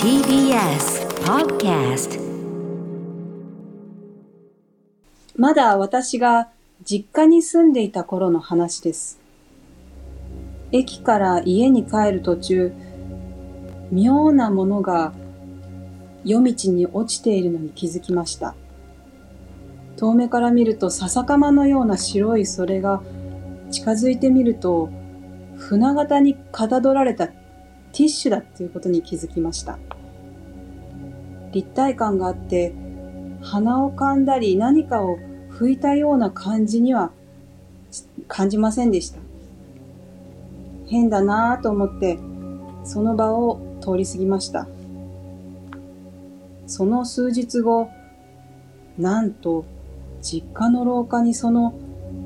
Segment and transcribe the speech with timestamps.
[0.00, 2.20] TBS Podcast
[5.36, 6.50] まだ私が
[6.84, 9.18] 実家に住んでいた頃の話です。
[10.70, 12.72] 駅から家に帰る途中、
[13.90, 15.12] 妙なものが
[16.24, 18.54] 夜道に落ちているのに気づきました。
[19.96, 23.02] 遠目から見ると笹かまのような白いそれが
[23.72, 24.90] 近づいてみると
[25.56, 27.28] 船型にかたどられた
[27.94, 29.78] ティッシュだっていうことに気づきました。
[31.52, 32.74] 立体感があって
[33.40, 35.16] 鼻を噛んだり何かを
[35.50, 37.12] 拭いたような感じには
[38.26, 39.20] 感じませんでした。
[40.86, 42.18] 変だなぁと思って
[42.82, 44.66] その場を通り過ぎました。
[46.66, 47.90] その数日後、
[48.98, 49.64] なんと
[50.22, 51.74] 実家の廊下にその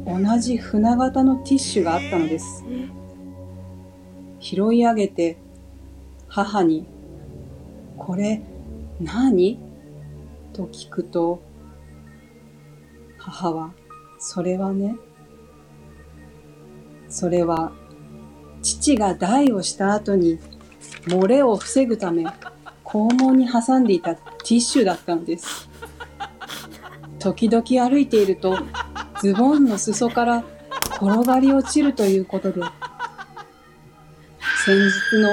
[0.07, 2.65] 同じ船型のティッシュがあったのです。
[4.41, 5.37] 拾い上げて
[6.38, 6.87] 母に、
[7.97, 8.41] これ
[9.01, 9.59] 何？
[10.53, 11.42] と聞くと、
[13.17, 13.72] 母は、
[14.20, 14.95] それはね、
[17.08, 17.72] それは、
[18.62, 20.39] 父が代をした後に、
[21.06, 22.25] 漏れを防ぐため、
[22.84, 25.69] 肛門に挟んでいたティッシュだったのです。
[27.19, 28.56] 時々歩いていると、
[29.20, 30.45] ズボンの裾から
[31.02, 32.61] 転がり落ちるということで、
[34.64, 35.30] 先日の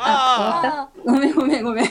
[0.00, 1.64] あ、終わったごめんごめん。
[1.64, 1.86] ごめん。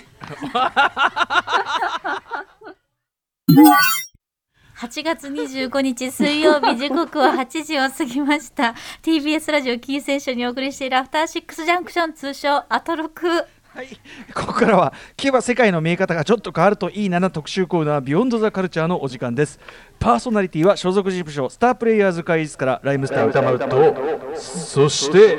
[4.77, 8.75] 8月25日水曜日時刻は8時を過ぎました。
[9.01, 13.27] TBS ラジオキーセンションにお送りしているアフターシックスジャンクション通称アトロク。
[13.77, 13.89] はい、
[14.33, 19.59] ここからは聞けば世界の見え方がちょっと変わるといいなな特集コーナービヨンドザカルチャーのお時間です。
[19.99, 23.67] パーソナリティは所属事務所スタープレイヤーズ会議室からライムスター歌丸と
[24.35, 25.37] そして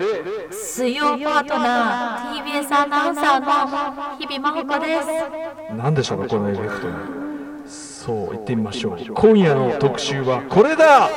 [0.52, 5.74] 水曜パートナー TBS アナウンサーの日々真帆子です。
[5.76, 9.14] 何でしょうかこのエフェクトそう言ってみましょう。
[9.14, 11.10] 今夜の特集はこれだ。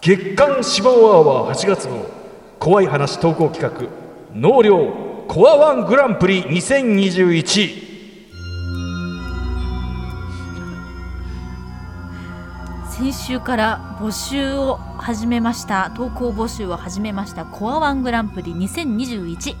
[0.00, 2.06] 月刊シマオアワー8月号
[2.58, 3.86] 怖い話投稿企画
[4.32, 7.94] 納涼コアワングランプリ2021
[12.90, 19.56] 先週から募集を始めました投稿募集を始めましたコアワングランプリ2021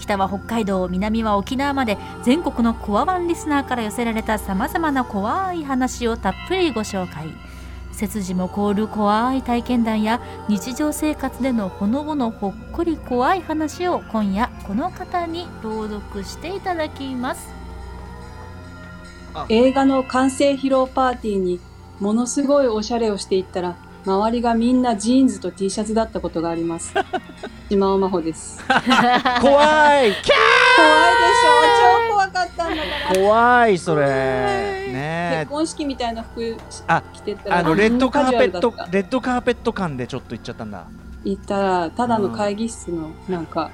[0.00, 7.51] 北は北海道南は沖縄まで全国のコアワンリスナーから寄せられたさまざまな怖い話をたっぷりご紹介。
[7.92, 17.52] 背筋も凍る怖い体験談や日常生活でのほのぼのほっこり怖い話を今夜この方に朗読していただきます
[19.48, 21.60] 映画の完成披露パーティーに
[22.00, 26.92] ものすごいおしゃれをしていったら周りがみんなジーンズと T シャツだったことがあります。
[27.70, 28.60] 島尾真帆です。
[28.66, 30.34] 怖いでしょ怖いキャ
[32.08, 33.20] 超怖かったんだから。
[33.20, 34.81] 怖いそれね
[35.42, 40.86] 結婚式みたいな服あ着てったらあのレッドカーペットレッドカーペット感でちょっと行っちゃったんだ。
[41.24, 43.70] 行ったらただの会議室のなんか、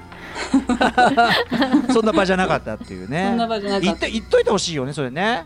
[1.91, 3.25] そんな場じゃなかったっていうね。
[3.29, 3.99] そんな場じゃなかった。
[4.01, 5.45] て言っといてほしいよねそれね。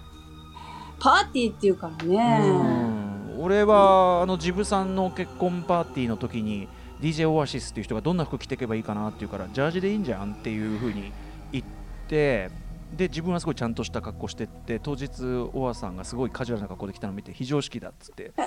[0.99, 2.39] パーティーっていうからね。
[2.45, 3.41] うん。
[3.43, 6.67] 俺はあのジブさんの結婚パーティーの時に
[7.01, 11.11] DJ オアシスっていう人がどんな服着ていけばいいかなっていうからジャージでいいんじゃんっていう風に
[11.51, 11.65] 言っ
[12.07, 12.49] て
[12.95, 15.23] で自分はすごいちゃんとした格好してって当日
[15.53, 18.31] オアさんがすごいカジュアルな格好で来たのを見て非常識だっつって。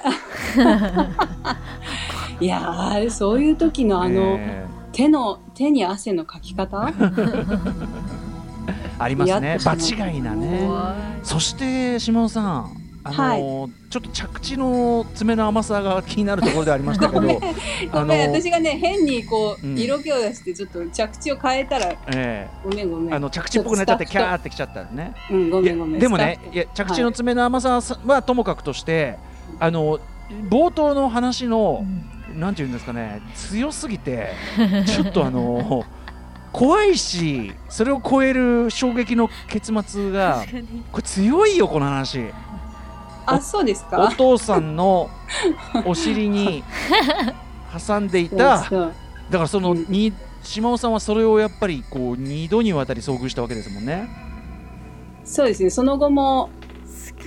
[2.38, 6.80] いやーあれそういう時のあの、ね手の手に汗のかき方？
[8.98, 9.58] ありますね。
[9.62, 10.66] 場違いなね。
[11.22, 17.38] そして島尾さんあのちょっと着地の爪の甘さが気になるところでありましたけどごめん。
[17.40, 17.56] ごめん。
[17.92, 19.78] あの私がね変にこう、うん。
[19.78, 23.12] 色気を出してちょっと着地を変えたらえごめんごめん。
[23.12, 25.14] えあの着地っぽくなっちゃってキャーーってきちゃったね。
[25.30, 26.00] うんごめんごめん。
[26.00, 29.18] でもねいや着地の爪の甘さはともかくとして、
[29.58, 29.98] あの
[30.50, 31.84] 冒頭の話の、
[32.34, 34.30] なんていうんですかね強すぎて
[34.86, 35.84] ちょっとあの
[36.52, 40.44] 怖いしそれを超える衝撃の結末が
[40.92, 42.30] これ強いよこの話
[43.26, 45.10] あそうですおか父さんの
[45.84, 46.62] お尻に
[47.86, 48.36] 挟んでいた。
[48.36, 48.92] だか
[49.30, 50.12] らそのうんに
[50.42, 54.08] 島尾さんはそれをやっぱりこう2度にわたり遭遇したわけですもんね。
[55.24, 55.70] そうですね。
[55.70, 56.50] その後も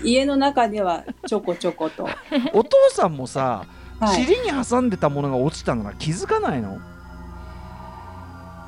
[0.03, 2.07] 家の中ではちょこちょこと。
[2.53, 3.65] お父さんもさ、
[3.99, 4.23] はい。
[4.25, 6.77] 尻に挟んでたものが落ちたなら気づかないの？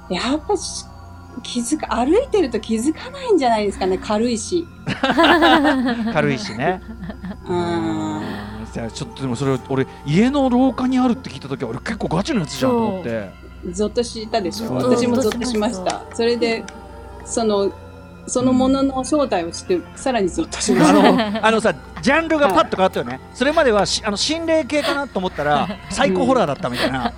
[0.10, 0.86] やっぱし
[1.44, 4.68] 気づか歩いてると気づかないんじゃないですかね軽いし。
[6.14, 6.82] 軽いしね。
[7.46, 8.24] うーん。
[8.72, 13.30] じゃあちょっとでもそれ俺家の廊下にあるって聞いた時は俺結構ガチのやつじゃんと思って。
[13.72, 14.74] ゾッとしたでしょ。
[14.76, 16.02] 私もゾッとしました。
[16.14, 16.64] それで
[17.26, 17.72] その
[18.28, 21.12] そのものの正体を知ってさらにゾッとしまあした。
[21.12, 27.14] のあのさジャンルがパッと変わったよね、それまではしあの心霊系かなと思ったらサイコホラーだったみたいな。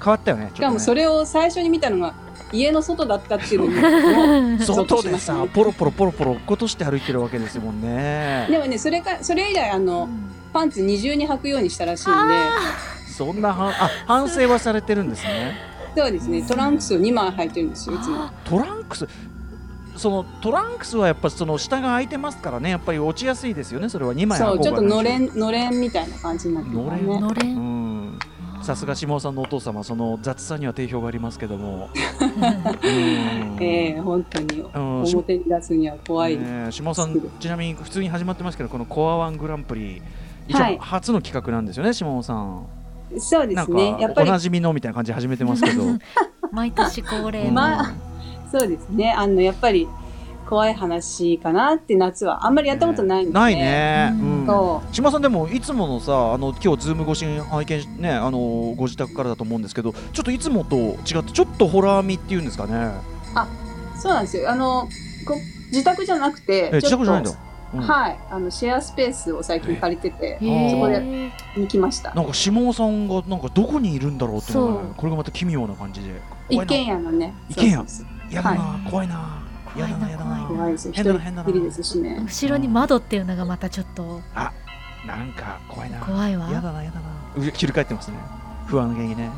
[0.00, 2.14] 変わったよねしかもそれれを最初に見たのが
[2.52, 8.46] 家の外だったっていうのも外でさポロポロポロポロ落っことして歩いてるわけですもんね。
[8.50, 10.08] でもねそれかそれ以来あの
[10.52, 12.34] パンツ二重に履くようにしたらしいんで。
[13.18, 15.56] そんなはあ反省はされてるんですね。
[15.96, 16.42] そうですね。
[16.42, 18.30] トランクスを2枚履いてるんですよいつも。
[18.44, 19.08] トランクス
[19.96, 22.70] そのトランクスはやっぱその下が空いてますからね。
[22.70, 23.88] やっぱり落ちやすいですよね。
[23.88, 27.20] それは2枚そうちょっとのれんんのれんみたいな感じになってるね。
[27.20, 27.56] のれうん。
[28.12, 28.18] ん
[28.68, 31.88] さすが下尾さんのお父様その雑さには定評がありますけども。
[32.84, 33.62] うん。
[33.62, 34.60] ええ本当に。
[34.60, 40.02] うんし表に出すには怖い、ねえ下尾さんちなみに普通に始まってますけどこのコワワングランプリ
[40.48, 42.66] 一応はい初の企画なんですよね下尾さん。
[43.16, 43.96] そうですね。
[43.98, 44.26] やっぱり。
[44.26, 45.84] かおなじみのみたいな感じで始めてますけど。
[46.52, 47.94] 毎年恒例の、 まあ
[48.52, 49.12] そうですね。
[49.12, 49.88] あのやっぱり
[50.48, 54.80] 怖い話かなって夏はあんまりやったことないんで、ないね、ううん。
[54.92, 58.38] 島さんでもいつものさあの今日 Zoom 越しに拝見しねあの
[58.76, 62.92] ご自宅からだと思うんですけどちょっといつもと違ってちょっとホラー味っていうんですかね。
[63.96, 64.50] うそうなんですよ。
[64.50, 64.88] あの
[65.26, 65.34] こ
[65.70, 67.30] 自宅じゃなくてえ自宅じゃないんだ。
[67.30, 67.40] ちょっ
[67.74, 67.80] うん。
[67.86, 68.18] とはい。
[68.30, 72.14] あのシェアスペースを最近借りててそこでに来ました。
[72.14, 74.94] なんか下尾さんがなんかどこにいるんだろうっていうのがねそう。
[74.96, 76.14] これがまた奇妙な感じで。
[76.48, 77.84] 一軒家のね一軒家。
[78.30, 79.14] やだな、は怖いな。
[79.14, 80.36] や怖いなだなやだな。
[80.36, 80.92] 怖怖いですよ。
[80.92, 81.52] 一人変だな変だな。
[81.52, 82.20] きりですしね。
[82.24, 84.20] 後ろに窓っていうのがまたちょっと。
[85.06, 86.00] なんか怖いな。
[86.00, 86.50] 怖いわ。
[86.50, 87.08] やだなやだな。
[87.36, 88.16] う切り返ってますね。
[88.66, 89.30] 不安げにね。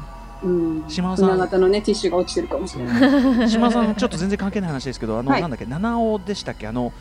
[0.43, 0.85] うん。
[0.89, 1.27] 島尾さん。
[1.27, 3.49] 船型のねティッシュが落ちてるかもしれない。
[3.51, 5.41] 島さんちょっと全然関係ない話ですけどあの、はい。
[5.43, 6.67] なんだっけ七尾でしたっけ？
[6.67, 6.93] あの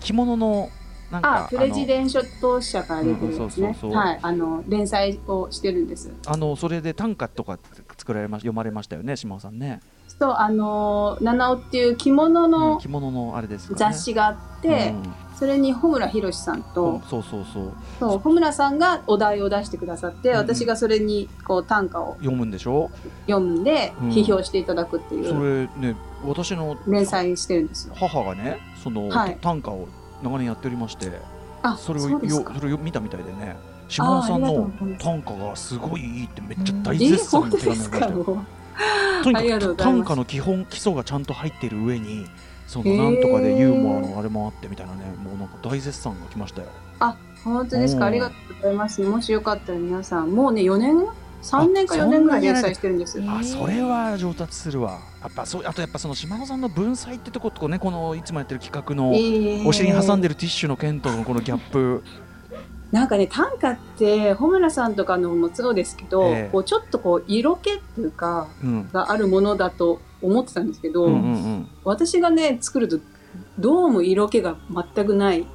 [0.00, 0.68] 着物の
[1.10, 3.98] なんかあプレジデンショット社から出てるんですうんそうねそうそう。
[3.98, 4.18] はい。
[4.22, 6.12] あの連載をしてるんです。
[6.26, 7.58] あのそれで短歌とか
[7.96, 9.80] 作られま読まれましたよね島尾さんね、
[10.18, 14.94] そうあの七尾っていう着物うんの着物のあれです雑誌があって、
[15.36, 17.72] それに穂村弘さんうんと、そうそうそう。
[17.98, 22.90] そう穂村さんがお題を出してくださって、私がそれにこう短歌を読むんでしょ？
[23.26, 24.08] 読んでうん。
[24.10, 27.94] 批評していただくっていそうれね私の連載してるんですよ。
[27.96, 29.38] 母がねその、はい。
[29.40, 29.88] 短歌を
[30.22, 31.10] 長年やっておりまして
[31.64, 32.18] あそれをよ
[32.58, 33.56] それを見たみたいでね
[33.88, 34.70] 島尾さんの
[35.00, 38.44] 短歌がすごいいいってめっちゃ大え絶賛本の手紙が来たよ
[39.22, 42.26] とにかく短歌の基本基礎がちゃんと入っている上に
[42.66, 46.68] そのなんとかでユーモアのあれもあってみたいなねもうなんか大絶賛が来ましたよ。
[47.00, 48.00] あ本当ですか？
[48.00, 48.04] う。
[48.04, 49.02] んありがとうございます。
[49.02, 50.96] もしよかったら皆さんもうね4年
[51.42, 53.20] 3年か4年ぐらい連載してるんです。
[53.28, 55.00] あそれは上達するわ。
[55.20, 62.04] やっぱそうあとやっぱその島野さんの文才ってとことねこのいつもやってる企画のえお尻に挟んででるティッシュの剣とのこのギャップ
[62.92, 66.48] なんかね短歌って穂村さんとかのもそうですけど、ええ。
[66.52, 68.90] こうちょっとこう色気っていうかうん。
[68.92, 71.68] があるものだと思ってたんですけど、うんうんうん。
[71.84, 73.00] 私がね作ると
[73.58, 74.56] どうも色気が
[74.94, 75.46] 全くない。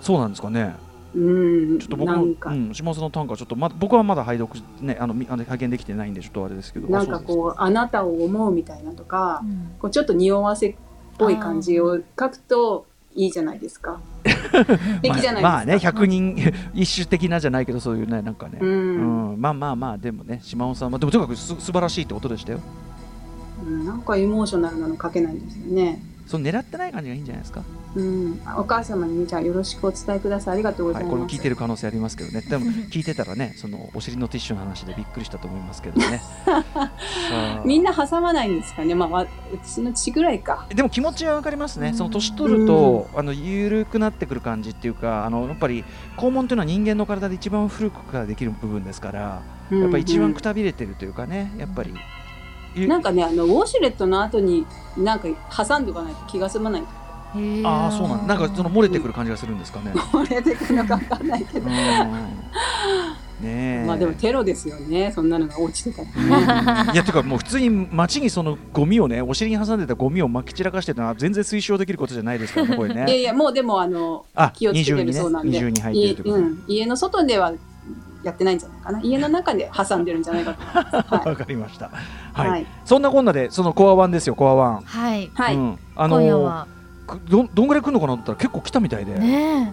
[0.00, 0.76] そうなんですかね。
[1.14, 9.74] うんちょっと僕も、なんか、うん、島津の短歌ちょっと、ま、僕はまだ拝読ねあのみあの拝見できてないんでちょっとあれですけどなんかあこうあなたを思うみたいなとか、うん。
[9.80, 10.76] こうちょっと匂わせっ
[11.18, 13.98] ぽい感じを書くといいじゃないですか。
[15.08, 16.36] まあ、まあね100人
[16.74, 19.34] 一種的なじゃないけどそういうねなんかね、ううん。
[19.34, 22.60] んまあまあまあでもね島尾さんはでもとにかくす素晴らしいってことでしたよ。
[23.66, 23.84] うん。
[23.86, 26.00] なんかエモーショナルなの書けないんですよね。
[26.26, 27.62] その狙ってない感じがいいんじゃないですか？
[27.94, 30.54] うん、お母様にじゃあよろしくお伝えください。
[30.54, 31.10] ありがとうござはいい、ます。
[31.12, 36.20] これも聞いてる可能性ありますけどね でも聞いてたらねそのお尻のティッシュの話でびっくりしたと思いますけどね
[37.64, 38.94] みんな挟まないんですかね？
[38.94, 39.28] まあ、わう
[39.64, 40.66] ちの父ぐらいか。
[40.74, 45.84] でも気持ちはわかりますね、うんその年取ると、あの緩くなってくる感じっていうか、あのやっぱり
[46.16, 51.94] 肛門というのは人間の体で一番古くからできる部分ですから、やっぱり一番くたびれてるというかね、やっぱり。
[52.76, 54.66] ゆなんかね、あのウォシュレットの後に
[54.96, 55.28] なんか
[55.66, 56.82] 挟んでおかないと気が済まない。
[57.64, 59.92] ああ、そうなんだ、なんかその漏れてくる感じがするんですかね。
[60.12, 61.66] これでくるのかわかんないけど。
[61.66, 61.72] うん。
[63.40, 63.84] ねえ。
[63.86, 65.12] まあでもテロですよね。
[65.14, 66.84] そんなのが落ちてたら。
[66.86, 66.92] ね。
[66.94, 77.52] いやてかもう普通に街にそのゴミをねお尻に挟んでたゴミをまき散らかしてるのは全然推奨できることじゃないですからねこれいやねいやもうでもあのあ気をつけてるそうなんで、二重に入ってるってこというん、家の外では
[78.28, 79.00] やってないんじゃないかな。
[79.00, 80.96] 家の中で挟んでるんじゃないかと思います。
[81.14, 81.86] はわかりました。
[81.86, 81.90] い、
[82.34, 82.66] はい、はい。
[82.84, 84.82] そんなこんなでそのコアワンですよコアワン。
[84.84, 85.56] はい、はい。
[85.56, 86.66] うん、あの今夜は。
[87.06, 89.72] くどんどんぐらい来るのかなと思ったら結構来たみたいで、ね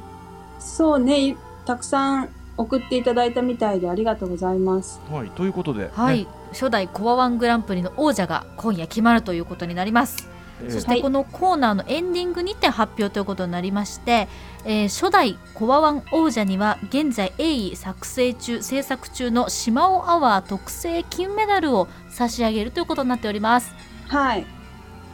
[0.59, 1.35] そうね。
[1.65, 5.01] たくさん送っていただいたみたいでありがとうございます。
[5.11, 6.27] はい、ということで、はい、ね。
[6.51, 10.27] 初代コアワングランプリの王者が今夜決まるということになります。
[10.27, 10.33] ええ
[10.69, 14.27] そしてこのコーナーのエンディングにて発表ということになりまして、
[14.65, 23.73] えー初代コアワン王者には現在鋭意作成中制作中の島尾アワー特製金メダルを差し上げるということになっております。
[24.07, 24.45] はい。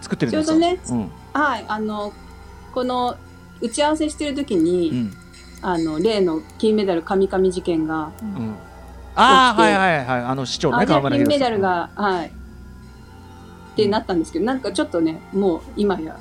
[0.01, 1.11] 作ってるんですかちょうどねうん。
[1.33, 1.65] はい。
[1.67, 2.13] あの、
[2.73, 3.15] この
[3.61, 5.13] 打ち合わせしてる時に、うん。
[5.61, 8.55] あの、例の金メダル神々事件が、うん。
[9.15, 10.21] ああはいはいはい。
[10.21, 12.31] あの市長ね金メダルが、はい。
[13.81, 16.17] ってなったんですけど、なんかちょっとね、もう今や、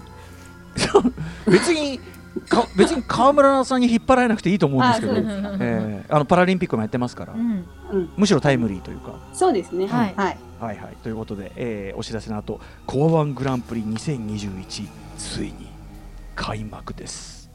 [1.46, 2.00] 別に
[2.48, 7.64] か 別に川村さんに引っ張られなくていいと思うんですけどえーあのパラリンピックもやってますから、うん。
[7.90, 9.14] うん、むしろタイムリーというか。
[9.32, 9.86] そうですね。
[9.86, 10.14] はい。
[10.16, 10.38] はい。
[10.60, 10.96] はいはい。
[11.02, 15.68] ということで、えーお知らせの後コアワングランプリ2021ついに
[16.34, 17.50] 開幕です。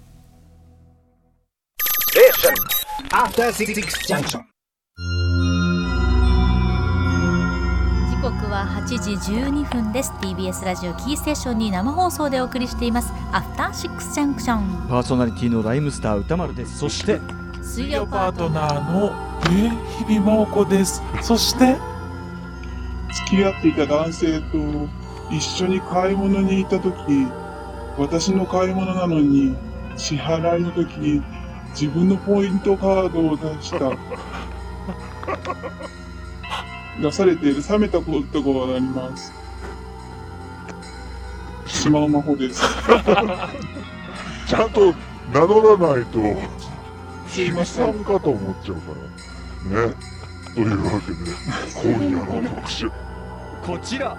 [3.11, 3.73] After Six
[4.07, 4.52] Junction.
[8.23, 16.77] 刻は8時12分です TBS ラジオキーステーションに生放送でお送りしていますアフターシックスジャンクションパーソナリティのライムスター歌丸です。
[16.77, 17.19] そして
[17.57, 19.11] 水水曜曜パートパートナーの
[19.41, 21.03] えー日々真央子です。
[21.21, 21.75] そして
[23.27, 24.87] 付き合っていた男性と
[25.29, 27.27] 一緒に買い物に行った時
[27.97, 29.53] 私の買い物なのに
[29.97, 31.21] 支払いの時
[31.71, 33.91] 自分のポイントカードを出した
[37.01, 39.33] 出されて冷めたことがあります。
[41.65, 42.61] 島尾真帆です。
[44.47, 44.93] ちゃんと
[45.33, 46.25] 名乗らないと、さ
[47.27, 48.91] すいませんんかと思っちゃうか
[49.73, 49.87] ら。
[49.87, 49.93] ね。
[50.53, 52.91] というわけで、今夜の特集。
[53.65, 54.15] こちら。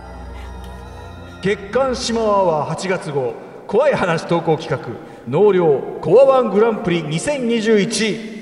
[1.43, 3.35] 月刊シマアワー8月号。
[3.67, 4.89] 怖い話投稿企画。
[5.29, 5.99] 納涼。
[6.01, 8.34] コアワングランプリ2021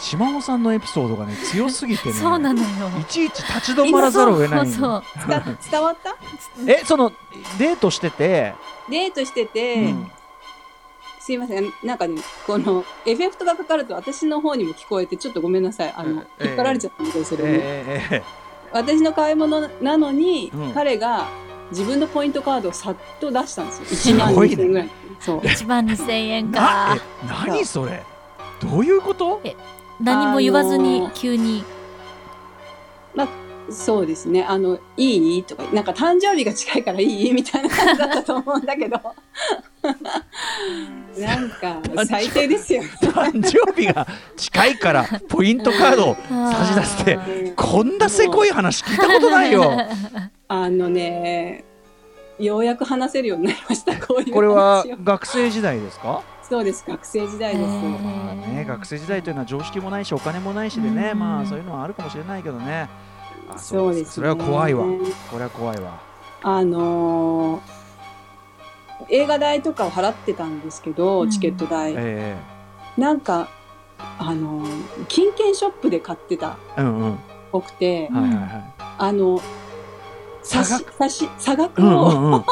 [0.00, 2.66] 島尾さんのエピソードがね強すぎてね そうなのよ。
[3.00, 4.66] いちいち立ち止まらざるを得ない。
[4.68, 5.02] そうそう。
[5.28, 6.16] 伝伝わった？
[6.66, 7.12] えその
[7.58, 8.54] デートしてて、
[8.88, 10.10] デートしてて、うん。
[11.20, 11.72] すいません。
[11.82, 15.92] なんかね、このエフェクトがかかると私の方にも聞こえて、ちょっとごめんなさい。
[15.96, 18.22] あの、ええ引っ張られちゃったみたいそれも、えーえ
[18.70, 20.72] 私の買い物なのに、うん。
[20.72, 21.26] 彼が
[21.70, 23.84] 自分のポイントカードをさっと出したんですよ。
[23.86, 24.56] す1万ごいね。
[24.56, 24.90] 2000円ぐらい。
[25.20, 25.38] そう。
[25.40, 28.02] 1万2000円ーなかえ何それ？
[28.60, 29.40] どういうこと？
[30.00, 31.64] 何も言わずにあのー急に
[33.70, 34.44] そうですね。
[34.44, 35.44] あの、いい？
[35.44, 37.34] とか、なんか誕生日が近いからいい？
[37.34, 38.98] みたいな感じだったと思うんだけど。
[41.18, 42.82] なんか、最低ですよ。
[43.02, 44.06] 誕生日が
[44.38, 46.16] 近いからポイントカードを
[46.50, 49.70] 差し出してこんなせこい話聞いたことないよ
[50.48, 51.62] あのね、
[52.38, 53.94] ようやく話せるようになりました。
[53.96, 54.32] こういう。
[54.32, 56.22] これは学生時代ですか？
[56.48, 56.84] そうです。
[56.86, 57.68] 学生時代です。
[57.68, 61.18] まあね、学生時代というのは常識もないしお金もないしでね、うん。
[61.18, 62.88] まあそういうのはあるかもしれないけどね。
[63.50, 64.10] あそうです、ね。
[64.12, 64.84] それは怖いわ。
[65.30, 66.00] これは怖いわ。
[66.42, 67.78] あのー
[69.10, 71.30] 映画代とかを払ってたんですけど、うん。
[71.30, 71.94] チケット代。
[71.96, 72.36] え
[72.96, 73.48] なんか、
[74.18, 77.18] あのー金券ショップで買ってたうんうん。
[77.52, 79.40] ぽくて、はいはいはあの、
[80.48, 82.44] 差し差、差し、差額いうんを、うんうん。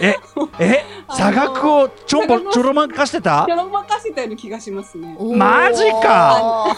[0.00, 0.16] え
[0.60, 0.84] え？
[1.10, 3.44] 差額をちょんぼちょろまかしてた？
[3.48, 5.16] ちょろまかせたような気がしますね。
[5.36, 6.76] マジか。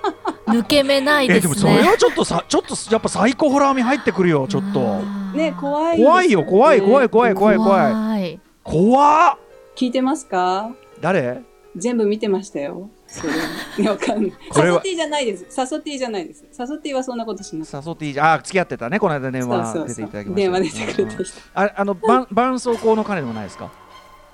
[0.46, 1.38] 抜け目ないですね。
[1.38, 5.00] えでもそれはちょっとさちょっとやっぱサイコホラー味入ってくるよちょっと。
[5.36, 7.92] ね、怖いね、怖いよ怖い怖い怖い怖い怖い。
[7.92, 8.40] 怖い。
[8.64, 9.38] 怖っ。
[9.76, 10.70] 聞いてますか？
[11.00, 11.42] 誰？
[11.76, 12.88] 全部見てましたよ。
[13.16, 13.32] それ。
[13.78, 14.32] いやわかんない。
[14.50, 15.46] これはサソティじゃないです。
[15.50, 16.44] サソティじゃないです。
[16.52, 19.48] サソティはそんなことしなかっ誘っていいじゃんあ付き合ってたねこの間電た。
[19.48, 19.94] 話そうそうそう。
[19.94, 21.26] 出ていただきました電話出てくれてうん。
[21.54, 23.70] ああのばん絆創膏の彼でもないですか？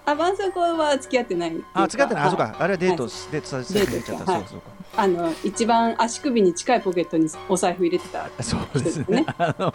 [0.05, 1.69] あ、絆創膏は付き合ってないいうか。
[1.75, 8.29] あ付き合ってないあそうかあれはデートはいしデートさせデートて入れちゃったはいそうそうかあの、一番足首に近いポケットにお財布入れてた。
[8.43, 9.27] そうですねね。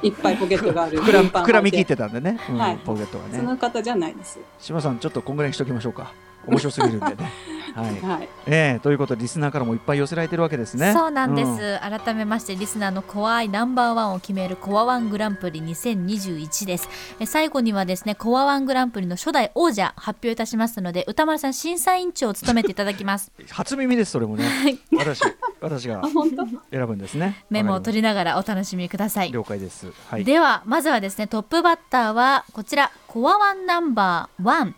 [0.04, 1.00] いっぱいポケットがある。
[1.02, 4.38] 膨ら運搬膨らみ切ってたんでね、うんはいポケットがねその方じゃないです。
[4.60, 6.14] 島さんちょっとこんぐらいにしときましょうか
[6.48, 7.16] 面白すぎるんでね。
[7.76, 8.30] はい、はい。
[8.48, 10.94] ええということでリスナーからもいっぱい寄せられてるわけですね。
[10.94, 16.90] そうなんです、う改めましてリスナーの怖いナンバーワンを決めるコアワングランプリ2021です。
[17.20, 23.32] え最後にはですねコアワングランプリの初代王者発表いたしますので歌丸さん審査委員長を務めていただきます。
[23.52, 24.46] 初耳ですそれもね。
[24.98, 25.22] 私
[25.62, 26.02] 私が
[26.72, 27.44] 選ぶんですね。
[27.50, 29.32] メモを取りながらお楽しみください。
[29.32, 29.92] 了解です。
[30.10, 30.24] はい。
[30.24, 32.92] ではまずはですねトップバッターはこちら。
[33.08, 34.76] コアワンナンバーワン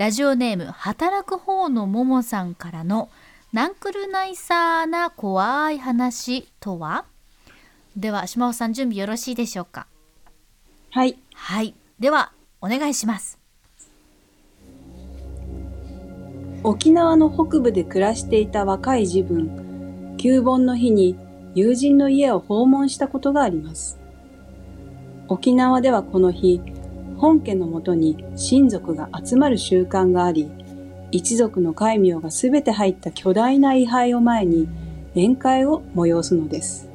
[0.00, 3.10] ラジオネーム働く方のももさんからの
[3.52, 7.04] ナンクルナイサーな怖い話とは？
[7.98, 9.86] では島尾さん準備よろしいでしょうか？
[10.92, 11.18] はい。
[11.34, 13.38] はいではお願いします
[16.64, 21.18] 沖縄の北部で暮らしていた若い自分、旧盆の日に
[21.54, 23.98] 友人の家を訪問したことがあります。
[25.28, 26.62] 沖縄ではこの日、
[27.20, 30.50] 本家のもとに親族が集まる習慣があり、
[31.10, 34.66] 一族の戒名がすべて入った巨大な位牌を前に
[35.14, 36.88] 宴会を催すのです。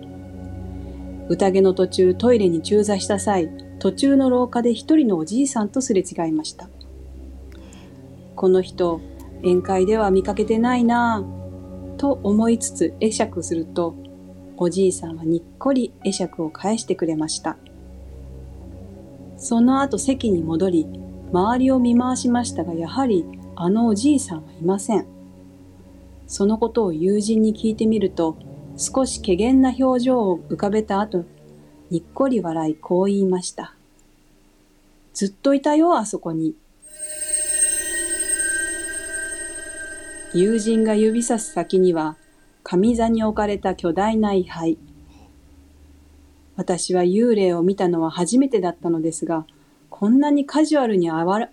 [1.29, 6.69] 宴の途中トイレに中座した際、途中の廊下で一人のおじいさんとすれ違いました。
[8.35, 9.01] この人、
[9.43, 13.93] 宴会では見かけてないなぁ、と思いつつ会釈すると、
[14.57, 17.57] おじいさんはにっこり会釈を返してくれました。
[19.45, 20.87] その後席に戻り、
[21.31, 23.25] 周りを見回しましたが、やはり
[23.55, 25.05] あのおじいさんはいません。
[26.25, 28.37] そのことを友人に聞いてみると、
[28.75, 31.25] 少し怪げな表情を浮かべた後、
[31.91, 33.75] にっこり笑いこう言いました。
[35.13, 36.55] ずっといたよ、あそこに。
[40.33, 42.17] 友人が指さす先には、
[42.63, 44.79] 上座に置かれた巨大な位牌。
[46.55, 49.45] 私は幽霊を見たのは初めてだったのですが、
[49.89, 51.51] こんなにカジュアルにあわ現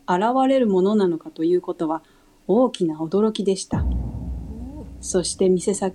[0.48, 2.02] れるものなのかということは
[2.46, 3.84] 大きな驚きでした。
[5.00, 5.94] そして店先、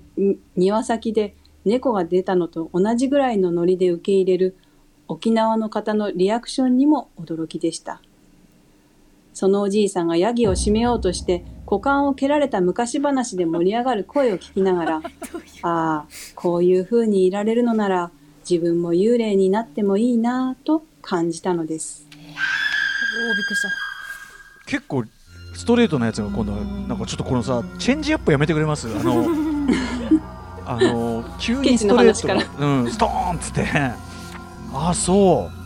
[0.56, 1.36] 庭先で
[1.66, 4.58] 猫が出たのと同じぐらいのノリで受け入れる
[5.08, 8.02] 沖縄の方のリアクションにも驚きでした。
[9.34, 14.96] そのおじいさんがヤギを締めようとして股間を蹴られた昔話で盛り上がる声を聞きながら、
[15.64, 18.12] ああ、こういう風にいられるのなら
[18.50, 22.08] 自分も幽霊になってもいいなぁと感じたのです。
[22.12, 22.26] おーびっ
[23.46, 23.70] くりした。
[24.66, 25.04] 結構
[25.54, 28.88] ストレートなやつが今度はなんかちょっとこのさチェンジアップやめてくれます？
[28.88, 29.26] あの
[30.66, 32.28] あの急にストレー
[32.58, 32.66] ト。
[32.66, 33.66] うんストーンっつって。
[34.74, 35.58] あそう。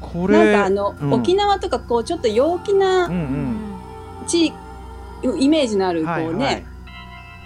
[0.00, 1.12] これなんかあの、うん。
[1.14, 3.56] 沖縄とかこうちょっと陽気なうんうん。
[4.26, 4.56] 地域、
[5.38, 6.66] イメージのあるこうね、はいはい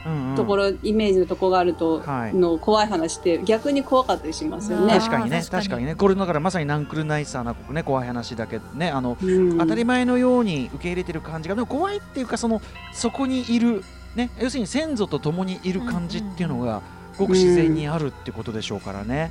[0.07, 0.37] うんうん。
[0.37, 2.35] ところイメージのとこがあると、はい。
[2.35, 4.95] の怖い話って逆に怖かったりしますよね。
[4.99, 5.39] 確かにね。
[5.39, 5.63] 確かに。
[5.63, 5.95] 確かにね。
[5.95, 8.91] これだからまさにナンクルナイサーなね怖い話だけどね。
[8.91, 9.59] あのうん。
[9.59, 16.83] 当たり前のように受け入れてる感じがでも怖いっていうかそのそこにいるね要するに先祖と共にいる感じっていうのが
[17.19, 19.31] ごく自然にあるってことでしょうからね、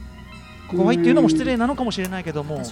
[0.69, 2.63] 怖いっていうのも失礼なのかもしれないけども、うん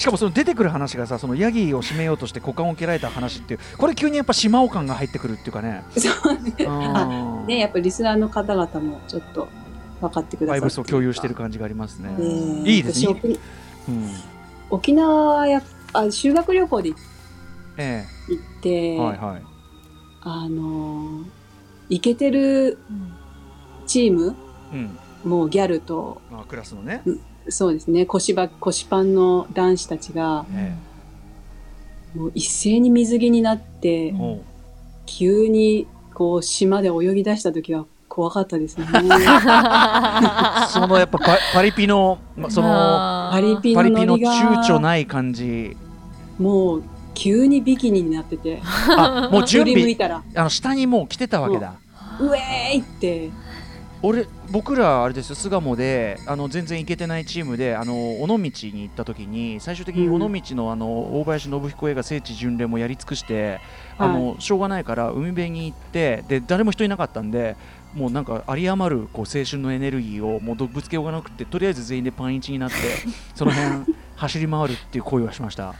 [0.00, 5.84] しかもその出てくる話がさそのヤギを締めようとして股間を蹴られた話っていうこれ急にやっぱ島尾感が入ってくるっていうかね。
[5.90, 6.54] そうね。
[6.66, 9.46] あね、やっぱりリスナーの方々もちょっと
[10.00, 10.56] 分かってくださって。
[10.56, 13.14] バイブスを共有してる感じがありますね、えーいいですね。
[13.90, 14.10] うん。
[14.70, 16.96] 沖縄はやあ修学旅行で行
[17.76, 18.06] え
[18.58, 19.42] って、えはいはい。
[20.22, 21.24] あのー
[21.90, 23.12] イケてるうん
[23.86, 24.34] チーム
[24.72, 24.98] うん。
[25.30, 27.02] もうギャルとまあ、クラスのね、
[27.50, 28.06] そうですね。
[28.06, 30.74] 腰ば腰パンの男子たちがえ
[32.14, 34.14] もう一斉に水着になって、
[35.06, 38.86] 急にこう島で泳ぎ出した時は怖かったですね。
[40.68, 45.76] そのやっぱパパリピのまそのパリピパリピの躊躇ない感じ。
[46.38, 46.82] もう
[47.14, 48.60] 急にビキニになってて。
[48.96, 49.94] あもう準備。
[49.94, 50.22] たら。
[50.34, 51.74] あの下にもう来てたわけだ、
[52.20, 53.30] うえーいって
[54.02, 63.60] 俺僕らあれですよ巣鴨であの全然行けてないチームであの尾道に行った時に最終的に尾道のあの大林信彦映画聖地巡礼もやり尽くして、
[63.98, 67.56] あのしょうがないから海辺に行ってで誰も人いなかったんで
[67.94, 72.76] もうなんか有り余るこう青春のエネルギーをもうどぶつけようがなくてとりあえず全員でパンイチになって
[73.34, 75.74] その辺走り回るっていう行為はしました。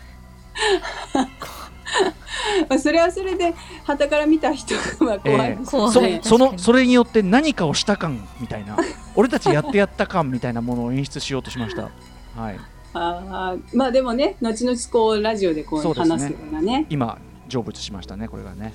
[2.70, 3.52] まあそれはそれで
[3.84, 5.56] 旗から見た人は怖い。
[5.58, 6.20] です怖い。
[6.22, 8.78] そのそれによって何かをした感みたいな。
[9.16, 11.90] 俺たちやってやった感みたいなものを演出しようとしました。
[12.36, 12.60] はい、
[12.94, 16.86] あーまあでもね後々こうラジオでこうそうですね話すようなね。
[16.88, 18.72] 今成仏しましたねこれがね。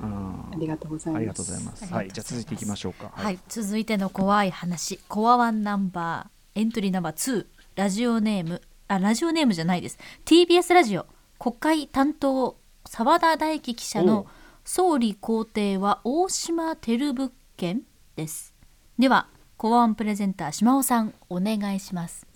[0.00, 1.18] うんありがとうございます。
[1.18, 1.92] ありがとうございます。
[1.92, 3.10] はい、じゃあ続いていきましょうか。
[3.12, 5.00] はい、続いての怖い話。
[5.08, 9.98] コアワンナンバーエントリーナンバー2ラジオネームあラジオネームじゃないです。
[10.24, 11.06] TBS ラジオ
[11.38, 12.56] 国会担当
[12.86, 14.26] 澤田大樹記者の
[14.64, 17.82] 総理公邸は大島テル物件
[18.16, 18.54] です
[18.98, 22.26] ではコアワンプレゼンター島尾さんお願いします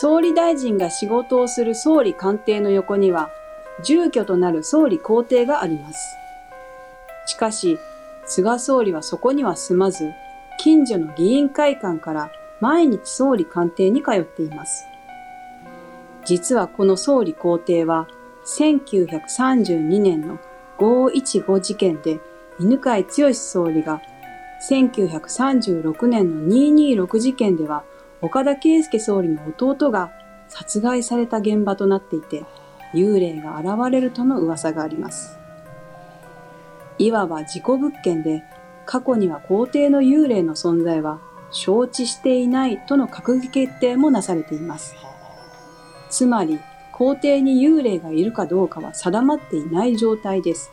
[0.00, 3.30] 総理大臣が仕事をする総理官邸の横には
[3.82, 5.98] 住居となる総理公邸があります。
[7.26, 7.78] しかし、
[8.26, 10.12] 菅総理はそこには住まず、
[10.58, 14.87] 近所の議員会館から毎日総理官邸に通っています。
[16.28, 18.06] 実はこの総理公邸は、
[18.44, 20.38] 1932年の
[20.76, 22.20] 515事件で
[22.60, 24.02] 犬飼剛総理が、
[24.68, 27.82] 1936年の226事件では
[28.20, 30.12] 岡田圭佑総理の弟が
[30.48, 32.44] 殺害された現場となっていて、
[32.92, 35.38] 幽霊が現れるとの噂があります。
[36.98, 38.44] いわば事故物件で、
[38.84, 44.94] 過去には皇帝の幽霊の存在は承知していないとの閣議決定もなされています。
[46.10, 46.58] つまり、
[46.92, 50.72] 皇帝に幽霊がいるかどうかは定まっていない状態です。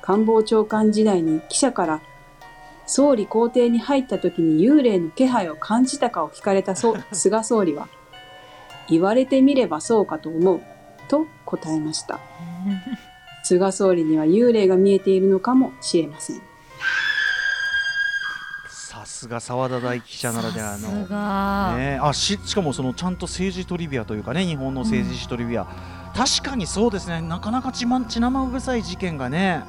[0.00, 2.00] 官房長官時代に記者から、
[2.86, 7.88] 総理公邸に入った時に幽霊の気配を感じたかを聞かれたそ 菅総理は、
[8.88, 10.62] 言われてみればそうかと思う、
[11.08, 12.20] と答えました。
[13.44, 16.47] 菅総理には幽霊が見えているのかもしれません。
[19.18, 25.66] さすが澤田大記者ならではさすのが、ね、あししかもそのちゃんと政治トリビアというかね日本の政治史トリビア、
[26.14, 27.20] 確かにそうですね。
[27.20, 29.64] なかなか血ま血生臭い事件がね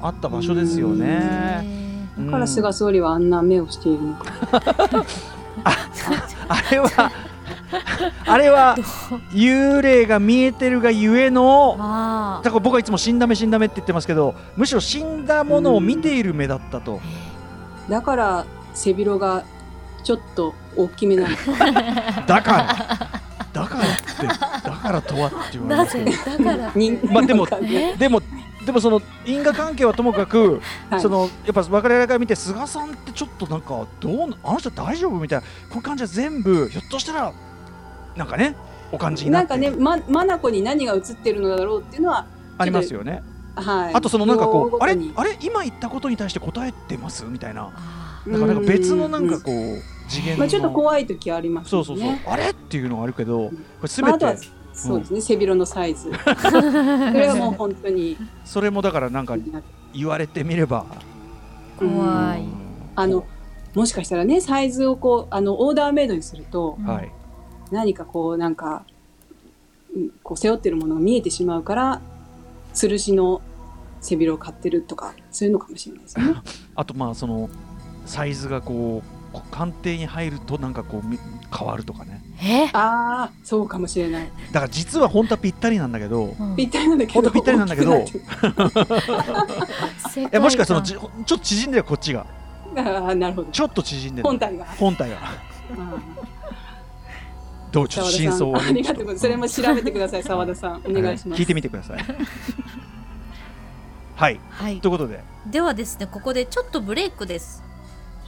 [0.00, 2.06] あった場所ですよね。
[2.16, 4.24] だから菅総理はあんな目をしているのか。
[5.64, 7.10] あれは
[8.24, 8.76] あれは
[9.32, 17.00] 幽霊が見えてるがゆえのあだから僕はいつも死んだ目死んだ目って言ってますけどむしろ死んだものを見ている目だったと。
[17.88, 19.44] だから背広が
[20.02, 21.36] ちょっと大きめなの。
[21.36, 21.42] か。
[22.26, 26.16] だからだからってだからとはって言われなますけぜ？
[26.38, 27.46] どだから人まあでも
[27.98, 28.22] でも
[28.64, 31.00] でもその因果関係はともかく、はい。
[31.00, 37.32] そのやっぱ我々から見て菅さんってちょっとなんかどうなあの人大丈夫みたいなこういう感じは全部ひょっとしたら
[38.16, 38.56] なんかね
[38.90, 39.48] お感じになって。
[39.48, 42.26] なんかね、ま、マナコに何が映ってるのだろうっていうのは、
[42.58, 43.22] ありますよね。
[43.56, 43.94] はい。
[43.94, 44.96] あとそのなんかこうあれ？
[45.16, 45.38] あれ？
[45.40, 47.24] 今言ったことに対して答えてます？
[47.24, 47.70] みたいな。
[47.74, 50.38] あだからなんか別のなんかうこう次元の。
[50.38, 51.84] まあちょっと怖い時ありますよね。
[51.86, 52.18] そうそうそう。
[52.26, 52.50] あれ？
[52.50, 54.08] っていうのがあるけどこれすべて。
[54.08, 54.36] まああとは
[54.74, 56.10] そうですね、背広のサイズ。
[56.40, 58.16] それはもう本当に。
[58.44, 59.36] それもだからなんか
[59.92, 60.86] 言われてみれば。
[61.78, 62.44] 怖い。
[62.96, 63.24] あの、
[63.74, 67.12] もしかしたらね、サイズをこう、あの、オーダーメイドにすると、はい。
[67.70, 68.84] 何かこう、なんか、
[69.94, 72.00] うんこう、背負ってるものが見えてしまうから、
[72.74, 73.42] 吊るしの
[74.00, 76.34] 背広を買ってるとか、そういうのかもしれないですね。
[76.74, 77.50] あとまあその
[78.06, 81.18] サイズがこうこう鑑定に入るとなんかこうみ
[81.56, 82.22] 変わるとかね。
[82.42, 82.64] え？
[82.72, 84.30] ああ、そうかもしれない。
[84.52, 87.20] だから実は本当はぴったりなんだけどうんぴったりなんだけど。
[87.20, 87.92] ほんとぴったりなんだけど
[90.32, 90.84] えもしくはその観。
[90.86, 92.26] じちょっと縮んでるこっちが。
[92.76, 93.50] ああ、なるほど。
[93.50, 94.28] ちょっと縮んでる。
[94.28, 94.64] 本体が。
[94.78, 95.16] 本体が。
[97.70, 99.54] どうちょっと真相をありねがとうございます。
[99.54, 100.82] それも調べてください、澤田さん。
[100.86, 101.40] お願いします。
[101.40, 102.04] 聞いてみてください。
[104.14, 104.40] はい。
[104.50, 104.80] はい。
[104.80, 105.20] ということで。
[105.46, 107.62] ではですねここでちょっとブレイクです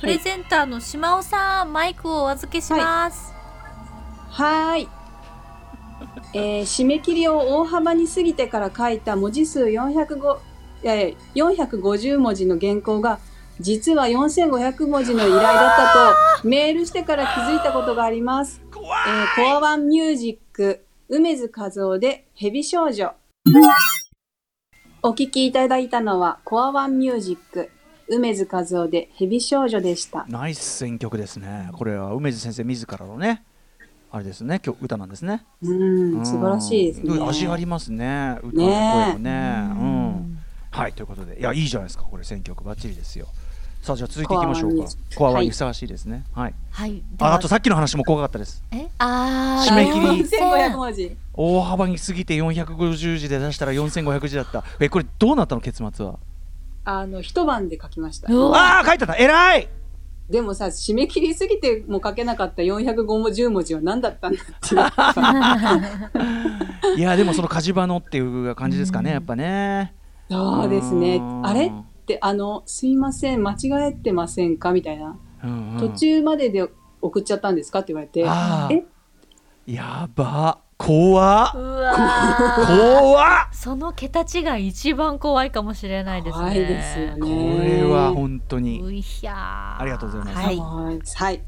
[0.04, 3.32] プレゼンターの島尾さんマイクをお預けします、
[4.28, 4.88] はーい。
[6.34, 10.38] えー締め切りを大幅に過ぎてから書いた文字数405
[10.82, 13.18] いやいや450文字の原稿が
[13.60, 18.60] 実は4500文字の依頼だったとメールしてから気づいたことがあります。
[18.62, 18.80] えー
[19.36, 23.14] コアワンミュージック梅津和夫でヘビ少女。
[25.02, 27.70] お聞きいただいたのはコアワンミュージック
[28.08, 30.26] 梅津和夫でヘビ少女でした。
[30.28, 31.70] ナイス選曲ですね。
[31.72, 33.42] これは梅津先生自らのね
[34.10, 35.44] あれですね曲歌なんですね。
[35.62, 35.74] う
[36.20, 37.14] ん、素晴らしいですね。
[37.14, 38.38] うん味ありますね。
[38.42, 39.30] 歌の声もね。
[39.30, 40.38] うん。
[40.70, 41.38] はいということで。
[41.40, 43.26] いやいいじゃないですかこれ選曲バッチリですよ。
[43.82, 44.86] さあじゃあ続いていきましょうか。
[45.14, 46.24] コアワンにふさわしいですね。
[46.32, 46.54] はい。
[46.70, 47.02] はい。
[47.18, 48.62] ああとさっきの話も怖かったです。
[48.72, 48.88] え？
[48.98, 49.70] あー。
[49.70, 50.38] 締め切り。
[50.38, 51.16] 4500文字。
[51.34, 54.64] 大幅に過ぎて450字で出したら4500字だった。
[54.80, 56.18] えこれどうなったの結末は？
[56.84, 58.28] あの、一晩で書きました。
[58.30, 59.16] ああ書いてた。
[59.16, 59.68] 偉い。
[60.28, 64.78] でもさ、締め切りすぎても書けなかった450文字は何だったんだってい
[66.94, 66.96] う。
[66.98, 69.94] いやでもその火事場のっていう感じですかねやっぱね。
[70.30, 71.16] そうですね。
[71.16, 71.20] う。
[71.20, 71.46] ん。
[71.46, 71.70] あれっ
[72.06, 73.56] て、あの、すいません、間違
[73.88, 75.18] えてませんかみたいな。
[75.42, 75.78] うんうん。
[75.78, 76.66] 途中までで
[77.02, 78.76] 送っちゃったんですかって言われて、あえ？
[78.76, 81.92] ーやば怖怖
[83.44, 83.48] っ。
[83.52, 86.42] その桁違い一番怖いかもしれないですね。
[86.42, 87.20] 怖いですよね。
[87.20, 87.26] こ
[87.62, 88.82] れは本当に。
[88.82, 89.80] ういひゃー。
[89.80, 90.46] ありがとうございます。
[90.46, 90.56] はい。
[90.58, 91.00] はい。
[91.14, 91.42] はい。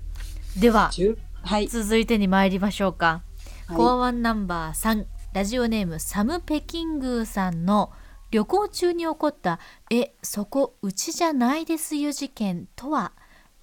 [0.61, 1.69] では十はい。
[1.69, 3.23] 続いてに参りましょうか、
[3.67, 3.77] はい。
[3.77, 7.93] コアワンナンバー3ラジオネームサム・ペキングーさんの
[8.31, 9.61] 旅行中に起こった
[9.93, 13.13] 「えそこうちじゃないですよ事件」とは？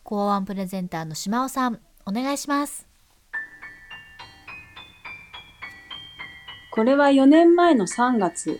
[0.03, 2.87] コアワンプレゼンターの島尾さんお願いします
[6.73, 8.59] これは4年前の3月、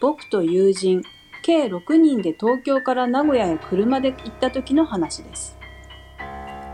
[0.00, 1.02] 僕と友人、
[1.42, 5.58] 計6人で東京から名古屋へ車で行った時の話です。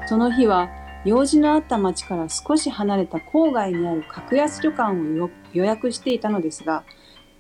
[0.05, 0.69] その日は、
[1.07, 6.85] 用事のあった町から少し離れた郊外にある格安旅館を予約していたのですが、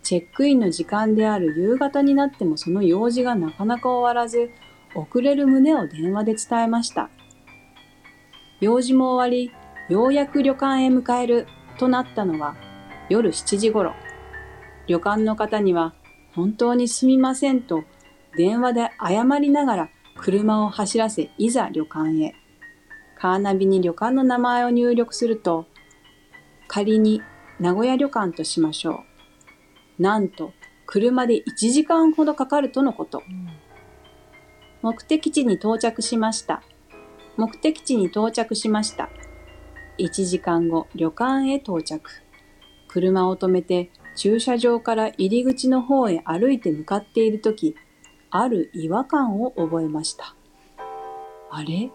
[0.03, 4.53] チェックインの時間である夕方になってもその用事がなかなか終わらず、
[4.95, 7.11] 遅れる旨を電話で伝えました。
[8.63, 9.53] 用事も終わり、
[9.91, 12.57] ようやく旅館へ迎えるとなったのは
[13.09, 13.95] 夜7時頃。
[14.87, 15.95] 旅館の方には
[16.35, 17.85] 本当にすみませんと
[18.37, 22.35] 電話で謝りながら車を走らせいざ旅館へ。
[23.17, 25.67] カーナビに旅館の名前を入力すると、
[26.67, 27.23] 仮に
[27.61, 29.05] 名古屋旅館としましょ
[29.99, 30.03] う。
[30.03, 30.53] なんと、
[30.87, 33.23] 車で1時間ほどかかるとのこと。
[34.83, 36.63] 目的地に到着しました。
[37.37, 39.09] 目的地に到着しました。
[39.99, 42.24] 1時間後、旅館へ到着。
[42.95, 47.75] 車を止めて駐車場から入り口の方へ歩いて向かっているとき、
[48.31, 50.37] ある違和感を覚えました。
[51.51, 51.91] あれ？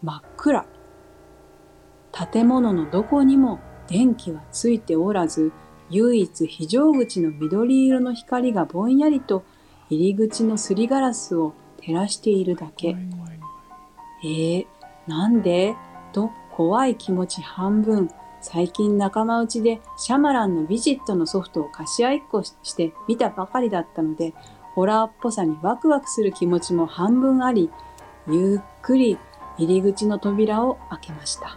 [0.00, 0.64] 真っ暗。
[2.32, 3.58] 建物のどこにも
[3.88, 5.50] 電気はついておらず、
[5.90, 9.42] 唯一非常口の緑色の光がぼんやりと
[9.90, 12.96] 入り口のすりガラスを照らしているだけ。
[14.22, 14.66] えー、
[15.08, 15.74] なんで？
[16.12, 18.08] と怖い気持ち半分。
[18.46, 24.34] 最近仲間内でシャマランのビジットのソフトを貸し合いっこして見たばかりだったので、
[24.74, 27.70] ホラーっぽさにワクワクする気持ちも半分あり、
[28.28, 29.16] ゆっくり
[29.56, 31.56] 入り口の扉を開けました。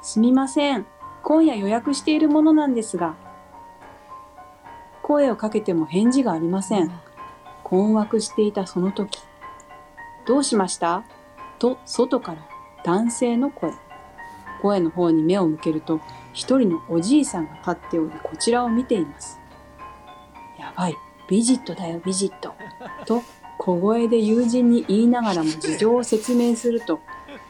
[0.00, 0.86] すみません。
[1.22, 3.14] 今夜予約しているものなんですが、
[5.02, 6.90] 声をかけても返事がありません。
[7.62, 9.18] 困惑していたその時、
[10.26, 11.04] どうしました？
[11.58, 12.38] と外から
[12.84, 13.74] 男性の声。
[14.64, 16.00] 声の方に目を向けると、
[16.32, 19.38] 一人のおじいさんが立っており、こちらを見ています。
[20.58, 20.96] やばい、
[21.28, 22.54] ビジットだよ、ビジット。
[23.04, 23.22] と
[23.58, 27.00] 小声で友人に言いながらも事情を説明すると、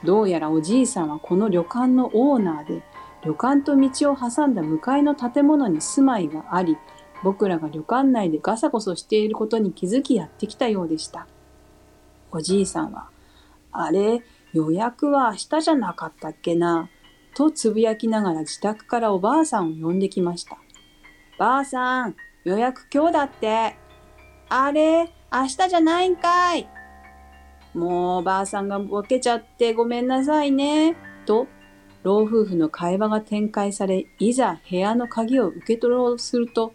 [0.03, 2.83] どうやらおじいさんはこの旅館のオーナーで、
[3.23, 6.77] 旅館と道を挟んだ向かいの建物に住まいがあり、
[7.23, 11.29] 僕らが旅館内でガサゴソしていることに気づきやってきたようでした。
[12.33, 13.09] おじいさんは、
[13.71, 14.23] あれ、
[14.53, 16.89] 予約は明日じゃなかったっけな？
[17.35, 20.59] とつぶやきながら自宅からおばあさんを呼んできました。
[21.39, 23.77] ばあさん、予約今日だって。
[24.49, 26.69] あれ、明日じゃないんかい。
[27.75, 30.97] もうばあさんがボケちゃってごめんなさいね。
[31.27, 31.49] と、
[32.05, 36.73] 老夫婦の会話が展開され、いざ部屋の鍵を受け取ろうとすると、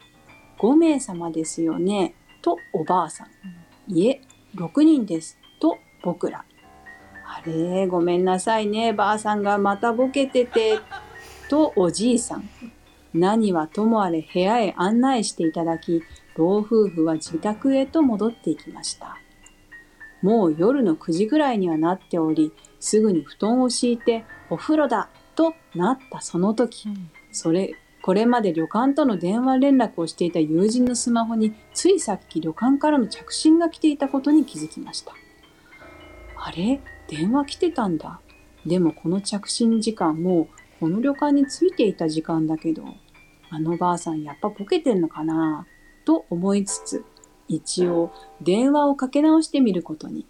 [0.58, 2.16] 5名様ですよね。
[2.42, 3.94] とおばあさん。
[3.94, 4.22] いえ、
[4.56, 5.38] 6人です。
[5.62, 6.44] と僕ら。
[7.50, 8.94] あれ、ごめんなさいね。
[8.94, 10.80] ばあさんがまたボケてて。
[11.50, 12.48] とおじいさん。
[13.12, 16.04] 何はともあれ部屋へ案内していただき、
[16.36, 19.18] 老夫婦は自宅へと戻っていきました。
[20.22, 26.88] もう夜の9時ぐらいにはなっており、すぐに布団を敷いてお風呂だとなったその時、
[27.32, 35.14] それ、これまで旅館との電話連絡をしていた友人のスマホについさっき旅館からの着信が来ていたことに気づきました。
[36.38, 36.80] あれ？
[37.10, 38.20] 電話来てたんだ。
[38.66, 40.48] でもこの着信時間もう
[40.80, 42.84] この旅館に着いていた時間だけど、
[43.50, 45.66] あのばあさんやっぱボケてんのかな？
[46.06, 47.06] と思いつつ、
[47.48, 50.26] 一応電話をかけ直してみることに。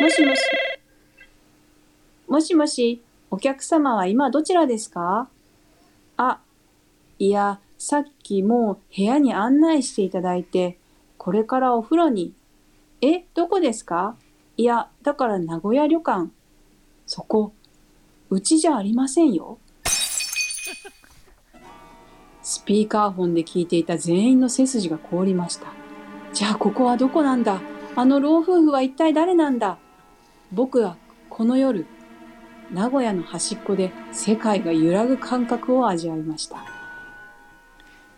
[0.00, 0.40] もしもし。
[2.28, 5.28] もしもし、お客様は今どちらですか？
[6.16, 6.40] あ、
[7.18, 10.78] いや、さっきもう部屋に案内していただいて、
[11.18, 12.32] これからお風呂に。
[13.02, 14.16] え、どこですか？
[14.56, 16.30] いや、だから名古屋旅館。
[17.06, 17.52] そこ、
[18.30, 19.58] うちじゃありませんよ。
[22.42, 25.66] スピーカーフォンで聞いていた全員の背筋が凍りました。
[26.32, 27.60] じゃあここはどこなんだ？
[27.96, 29.78] あの老夫婦は一体誰なんだ？
[30.52, 30.96] 僕は
[31.28, 31.86] この夜、
[32.72, 36.64] 名古屋の端っこで世界が揺らぐ感覚を味わいました。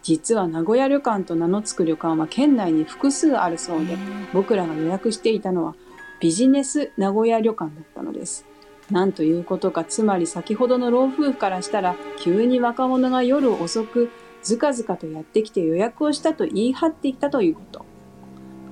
[0.09, 3.99] 実は名古屋旅館と名の付く旅館は県内に複数あるそうで、
[4.33, 5.75] 僕らが予約していたのは
[6.19, 8.47] ビジネス名古屋旅館だったのです。
[8.91, 14.09] なんということか、つまり先ほどの老夫婦からしたら、急に若者が夜遅く、
[14.43, 17.85] ずかずかとやってきて予約をしたと言い張ってきたということ。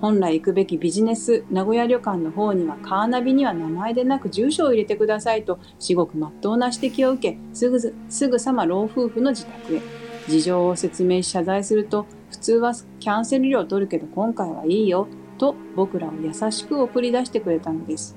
[0.00, 9.80] 本来行くべきビジネス名古屋旅館の方にはカーナビには名前でなく住所を入れてくださいと至極真っ当な指摘を受けすぐずすぐさま老夫婦の自宅へ
[10.28, 15.06] 事情を説明し謝罪すると普通はキャンセル料取るけど今回はいいよ
[15.38, 18.16] と僕らを優しく送り出してくれたのです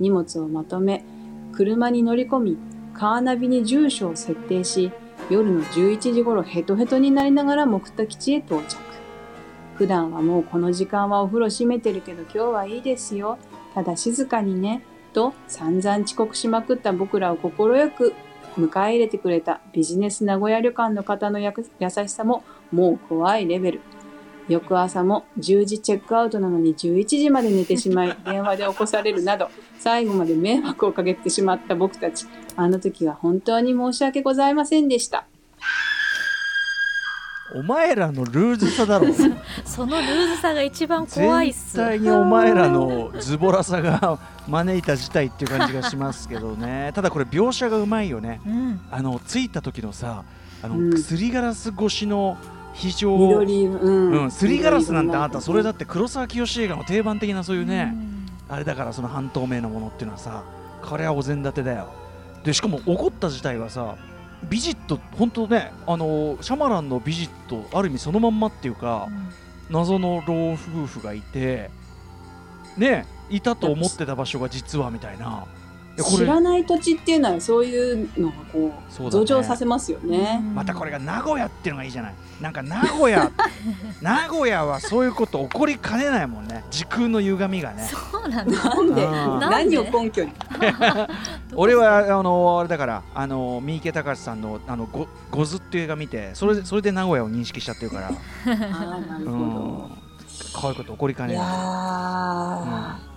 [0.00, 1.04] 荷物をまとめ
[1.52, 2.58] 車に乗り込み
[2.94, 4.90] カーナビに住所を設定し
[5.30, 8.76] 夜の11時頃ヘトヘトになりながら目的地へ到着
[9.76, 13.38] 普段はもうこの時間はお風呂閉めてるけど今日はいいですよ。
[13.74, 14.82] ただ静かにね。
[15.14, 18.14] と散々遅刻しまくった僕らを快く
[18.56, 21.52] 迎え入れてくれたビジネス名古屋旅館の方の優
[21.90, 23.80] しさももう怖いレベル。
[24.48, 32.26] 翌朝も10時チェックアウトなのに11時まで寝てしまい 電話で起こされるなど最後まで迷惑をかけてしまった僕たち。
[32.56, 35.26] あの時は本当に申し訳ございませんでした。
[37.54, 39.06] お前らのルーズさだろ。
[39.64, 46.90] そのルーズさが一番怖いっ絶す対にお前らのズボラさが招いた事態っていう感じがしますけどね。
[46.96, 48.40] ただこれ描写がうまいよね。
[48.44, 48.80] うん。
[48.90, 50.24] あの着いた時のさ
[50.62, 50.98] あの、うん。
[50.98, 52.36] すりガラス越しの
[52.72, 54.10] 非常緑、うん。
[54.10, 57.94] うん、すりガラスなんてあんたそれだっって黒沢清映画の定番的なそういうね、
[58.48, 60.42] あれだからその半透明のものっていうのはさ
[60.82, 61.88] これはお膳立てだよ。
[62.42, 63.94] でしかも怒った自体がさ
[64.48, 69.08] ビジット本当ねあのシャマランのビジットある意味そのまんまっていうか
[69.70, 71.70] 謎の老夫婦がいて
[72.76, 75.46] ねいたと思ってた場所が実はみたいな
[76.02, 78.72] 知らない土地っていうのはそういうのがこ
[79.06, 80.42] う増長させますよね。
[80.54, 82.14] またこれが名古屋っていうのがいいじゃない。
[82.40, 83.30] なんか名古屋
[84.02, 86.64] 名古屋はそういうこと起こりかねないもんね。
[86.70, 87.88] 時空の歪みがね。
[88.10, 88.64] そうなんだ。
[88.74, 89.04] なんで？
[89.04, 89.38] うん。
[89.40, 90.32] 何を根拠に？
[91.54, 98.10] 俺はあのあれだからあの三池隆さんのあのゴゴズっていう映画見てそれでそれで名古屋を認識しちゃってるから、あ
[98.46, 99.54] あなるほうん。
[99.54, 99.90] ど。、
[100.60, 101.44] こういうこと起こりかいねない。
[101.44, 103.13] やー、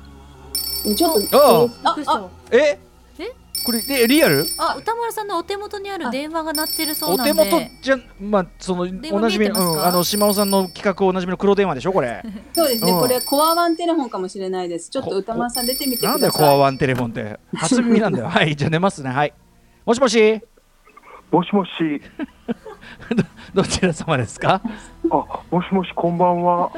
[0.96, 2.28] ちょっとああ。
[2.52, 2.80] ええ？
[3.66, 4.46] これえリアル？
[4.58, 7.34] あ歌丸さんのお手元にある電話が鳴ってるそうおなんで。
[7.34, 12.24] 手元じゃまあそのおなじみうんあの島尾さんの企画おなじみの黒電話でしょこれ。
[12.54, 13.00] そうですね、うん。
[13.00, 14.90] これコアワンテレフォンかもしれないです。
[14.90, 16.12] ちょっと歌丸さん出てみてください。
[16.14, 17.40] なんだよコアワンテレフォンって。
[17.56, 18.28] 初耳なんだよ。
[18.30, 19.10] はいじゃあ寝ますね。
[19.10, 19.34] はい。
[19.86, 20.42] もしもし？
[21.30, 21.72] もしもし、
[23.54, 24.62] どちら様ですか？
[25.12, 26.72] あ、もしもし、こんばんは。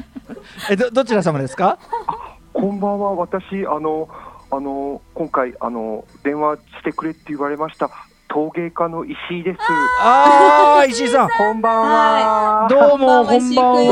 [0.71, 1.77] えどどちら様ですか？
[2.59, 4.09] こんばんは、私、あの、
[4.51, 7.89] あの、今回、あの、電話してくれって言われました。
[8.27, 9.57] 陶芸家の石井です。
[10.01, 11.29] ああ石井さん。
[11.29, 12.67] こんばんは。
[12.69, 13.89] どうもこんばんはどん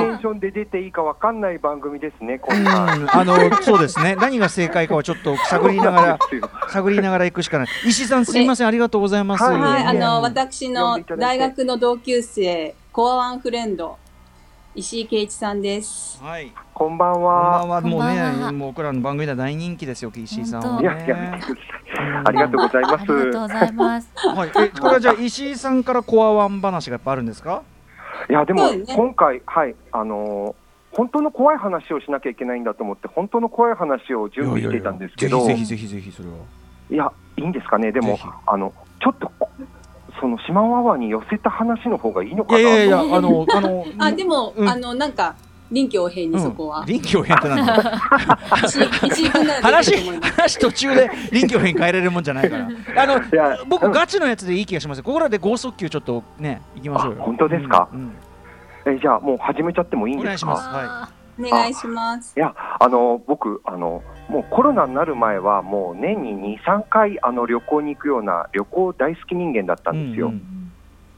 [0.00, 0.16] テは。
[0.16, 3.16] ンションで出ていいかわかんない番組ですね、こうんんなん。
[3.16, 4.16] あのそうですね。
[4.16, 6.18] 何が正解かはちょっと探りながら
[6.70, 7.68] 探りながら行くしかない。
[7.86, 8.66] 石井さんすみません。
[8.66, 9.44] ありがとうございます。
[9.44, 13.98] はいはい、あうんの、私の大学の同級生、コアワンフレンド、
[14.74, 16.18] 石井圭一さんです。
[16.22, 16.50] はい。
[16.72, 17.64] こんばんこんばは。
[17.64, 17.80] んは。
[17.82, 18.52] もうこんばんねは。
[18.52, 21.38] もう僕らの番組では大人気ですよ石井さんは本いや、ねや。
[22.24, 23.52] ありがとうございまありがとうごす。
[23.52, 24.10] ざいます。
[24.16, 24.48] はい。
[24.48, 27.62] えこれはじゃあ石井さんからコアワン話がやっぱあるんですか？
[28.30, 30.62] いや、でも今回、はい、あのー
[30.94, 36.34] 本当の怖い話をしなきゃいけないんだと思って、本当の怖い話を準備していたんですけど、ぜひぜひぜひぜひそれは。
[36.90, 39.32] いや、いいんですかね、でもあの、ちょっと、
[40.22, 44.68] その島ワワに寄せた話の方がいいのかないやいやいとや あのあのあ、でも、うん。
[44.68, 45.34] あの、なんか、
[45.72, 46.84] 臨機応変にそこは。
[46.86, 47.72] 臨機応変ってなんだ？
[49.62, 49.94] 話。
[50.20, 52.68] 話途中で臨機応変変えられるもんじゃないから。
[53.02, 53.20] あの
[53.66, 55.04] 僕ガチのやつでいい気がしますよ。
[55.04, 57.88] ここらで剛速球ちょっとね行きましょう本当ですか？
[57.92, 58.00] うん。
[58.00, 58.96] うん。
[58.96, 60.52] えじゃあ、もう始めちゃってもいいんですか？
[60.52, 60.86] お願いします。
[60.86, 62.34] はお願いします。
[62.36, 70.28] いや、あの、僕、あの、もうコロナになる前は、もう年に2、3回、あの、旅行に行くような、旅行大好き人間だったんですよ。
[70.28, 70.62] うんうん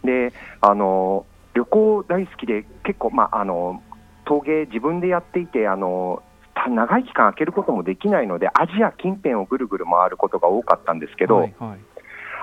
[0.05, 1.24] で、あの、
[1.55, 3.83] 旅行大好きで、結構、まあ、あの、
[4.27, 6.22] 陶芸自分でやっていて、あの、
[6.55, 11.79] た長い期間空けることもできないので、アジア近辺をぐるぐる回ることが多かったんですけど、はいはい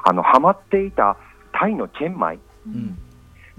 [0.03, 1.17] あの、ハマっていた
[1.53, 2.97] タイのチェンマイうん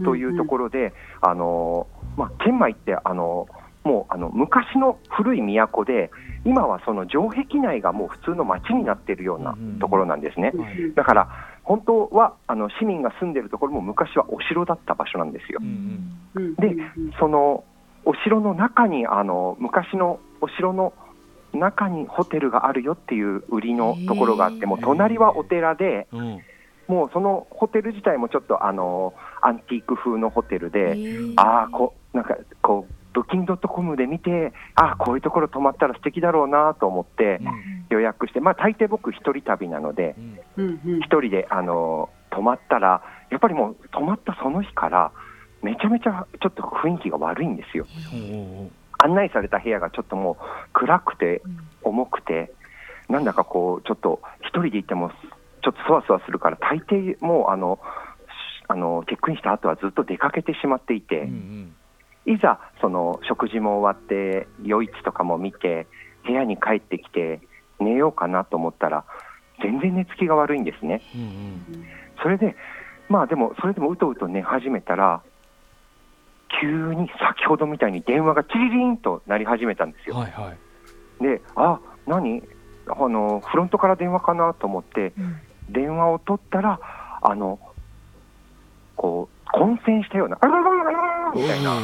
[0.05, 3.47] というところで、あのまあ、チェンマイってあの
[3.85, 6.11] もうあの昔の古い都で
[6.45, 10.53] 今はその城壁内がもう普通の街になっているようなところなんですね。
[10.55, 11.29] うんだから
[11.65, 15.61] 本当はあの市民が住んでるところも昔はお城だった場所なんですよ。
[16.59, 17.65] でうんその
[18.05, 20.93] お城の中にあの昔のお城の
[21.53, 26.09] 中にホテルがあるよっていう売りのところがあってもう隣はお寺で
[26.89, 31.35] もうそのホテル自体もちょっとあのアンティーク風のホテルで、えー。
[31.37, 37.41] ああこうなんかこうブッキングドットコムで見てああこういうところ泊まったら素敵だろうなと思って
[37.91, 40.39] 予約して、まあ大抵僕一人旅なのでうん。
[40.57, 41.01] うんうん。
[41.01, 45.13] 一人であの泊まったらやっぱりもう泊まったその日から
[45.63, 47.87] めちゃめちゃちょっと雰囲気が悪いんですよ。
[48.99, 51.43] 案内された部屋がちょっともう暗くて
[51.83, 52.53] 重くて
[53.09, 57.79] なんだかこうちょっと一人で行ってもちょっとそわそわするから大抵もうあの
[58.61, 61.23] しあのチェックインした後はずっと出かけてしまっていて。
[61.23, 61.75] うんうん
[62.27, 65.87] いざその食事も終わって夜市とかも見て
[66.27, 67.41] 部屋に帰ってきて
[67.81, 69.05] 寝ようかなと思ったら
[69.63, 71.03] 全然寝つきが悪いんですね。
[71.15, 71.87] うんうん
[72.23, 72.55] それで
[73.09, 75.23] まあでもそれでもうとうと寝始めたら
[76.61, 80.17] 急に先ほどみたいに電話がチリリンと鳴り始めたんですよ。
[80.17, 80.53] はいは
[81.21, 81.23] い。
[81.23, 82.43] であ何？
[82.89, 85.37] あのフロントから電話かなと思ってうん。
[85.71, 86.79] 電話を取ったら
[87.23, 87.59] あの
[88.97, 90.92] こう混戦したようなあららららら
[91.35, 91.77] みたいな。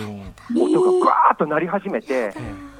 [0.57, 2.33] 音がぐわーっと鳴り始めて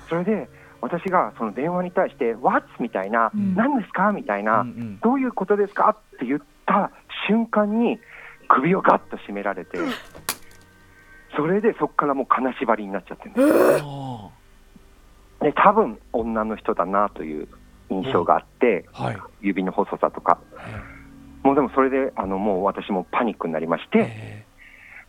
[0.09, 0.49] それで
[0.81, 6.91] 私がその電話に対して「What?」みたいなうん「何ですか?」みたいなうんうん「どういうことですか?」って言った
[7.27, 7.99] 瞬間に
[8.49, 9.79] 首をガッと締められて
[11.37, 13.83] それでそこからもう金縛りになっちゃってるんです。
[13.85, 14.29] あ
[15.41, 17.49] で多分女の人だなという
[17.91, 19.19] 印象があって、ーはい。
[19.41, 20.39] 指の細さとか。
[21.45, 24.45] もうでもそれであのもう私もパニックになりまして、え。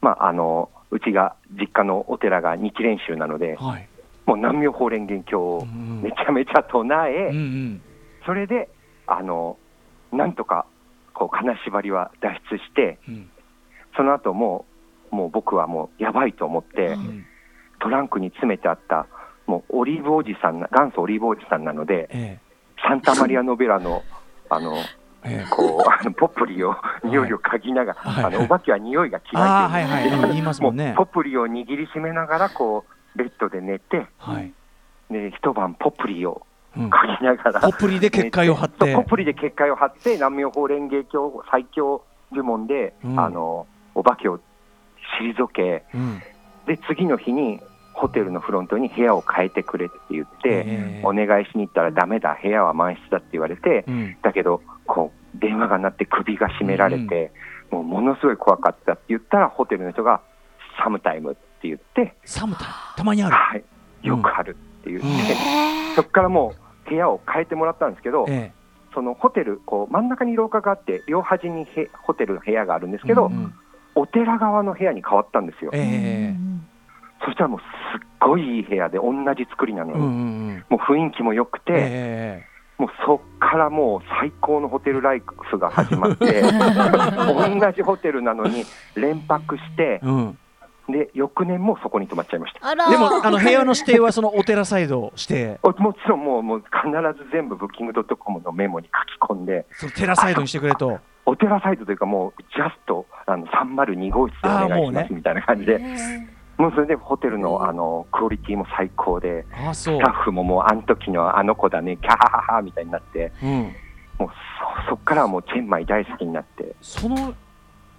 [0.02, 3.88] まあ、あのうちが実家のお寺が日蓮宗なのでーはい。
[4.26, 7.82] もう南無法蓮華経をうんめちゃめちゃ唱え、うんうん。
[8.26, 8.70] それで
[9.08, 9.58] あの
[10.12, 10.66] なんとか
[11.14, 13.30] こう金縛りは脱出してうん。
[13.96, 14.66] その後も
[15.12, 17.26] うもう僕はもうやばいと思って、うん。
[17.80, 19.08] トランクに詰めてあった
[19.48, 22.40] もうオリーブおじさんな元祖オリーブおじさんなのでえ
[22.86, 24.04] サンタマリア・ノベラの
[24.50, 24.76] あの
[25.24, 25.46] ええ。
[25.46, 28.26] えこうあのポップリを匂いを嗅ぎながら、はい。
[28.26, 34.54] あのお化けは匂いが嫌いってはいポップリを握りしめながらこうベッドで寝てはい。
[35.12, 36.46] で一晩ポップリを
[36.78, 36.90] うん。
[36.90, 38.96] 嗅ぎながらポップリで結界を張って。
[38.96, 43.20] ポップリで結界を張って南無法蓮華経最強呪文で、うん。
[43.20, 44.40] あのお化けを
[45.20, 46.22] 退けうん。
[46.68, 47.60] で次の日に
[48.00, 51.02] ホテルのフロントに部屋を変えてくれって言って、ええ。
[51.04, 54.18] お願いしに行ったらダメだ部屋は満室だって言われて、うん。
[54.22, 57.34] だけどこう電話が鳴って首が絞められて、
[57.72, 60.22] もうものすごい怖かったって言ったらホテルの人が
[60.82, 63.36] サムタイムって言って、サムタたまにある？
[63.36, 63.64] はい、
[64.02, 65.96] よくあるって言って、うん。
[65.96, 66.54] そこからも
[66.88, 68.54] う部屋を変えてもらったんですけど、え
[68.94, 73.54] そのホテルこう真ん中に廊下があって両端にへホテルの部屋があるんですえけど、うんうん。
[73.96, 76.36] お寺側の部屋に変わったんですよ、ええ
[77.26, 77.64] そしたらもうす
[77.98, 80.16] っごいいい部屋で同じ作りなのに、うんうんう
[80.54, 80.66] ん。
[80.70, 82.44] もう雰囲気も良くて、え
[82.78, 86.42] もうそっからもう最高のホテルライフが始まって、
[87.60, 88.64] 同じホテルなのに
[88.96, 90.38] 連泊してえ、うん。
[90.92, 92.76] で翌年もそこに泊まっちゃいました。
[92.90, 95.60] でもあの部屋の指定はそのお寺サイドして。
[95.64, 101.00] おもちろんもうもう必ず全部ブッキングドットコムのメモに書き込んで、その寺サイドにしてくれと。
[101.26, 105.80] お寺サイドというか、もうジャストあの302号室でお願いしますみたいな感じで、
[106.60, 113.74] もうそれでホテルのあのクオリティも最高で、ああスタッフももうあの時のあの子だね、キャハハハみたいになって、うん。
[114.20, 114.30] もう
[114.86, 117.34] そそっからはもうチェンマイ大好きになって、その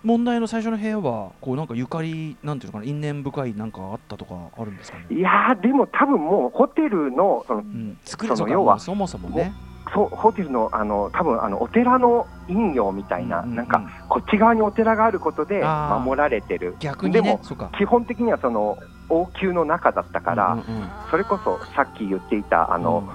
[0.02, 9.54] 問題の最初の部屋はこうなんかゆかりなんていうのかな因縁深いなんかあったとかあるんですかねいやー、でも多分もうホテルの、そのうん作りその要はそもそもね
[9.92, 13.56] そうホテルのあの多分あのお寺の陰陽みたいな、うんうんうん。
[13.56, 17.70] なんかこっち側にお寺があることで守られてる、逆にでもねそうか。
[17.76, 18.78] 基本的にはその
[19.08, 20.88] 王宮の中だったから、うんうんうん。
[21.10, 23.08] それこそさっき言っていたあの、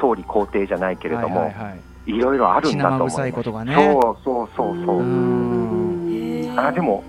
[0.00, 1.76] 総理公邸じゃないけれども、いはいはいは
[2.06, 2.18] い。
[2.18, 3.16] ろいろあるんだと思います。
[3.16, 3.74] 血生臭いことがね。
[3.74, 4.98] そうそうそうそう。
[4.98, 5.02] う。
[5.02, 6.58] ん。
[6.58, 7.04] あでも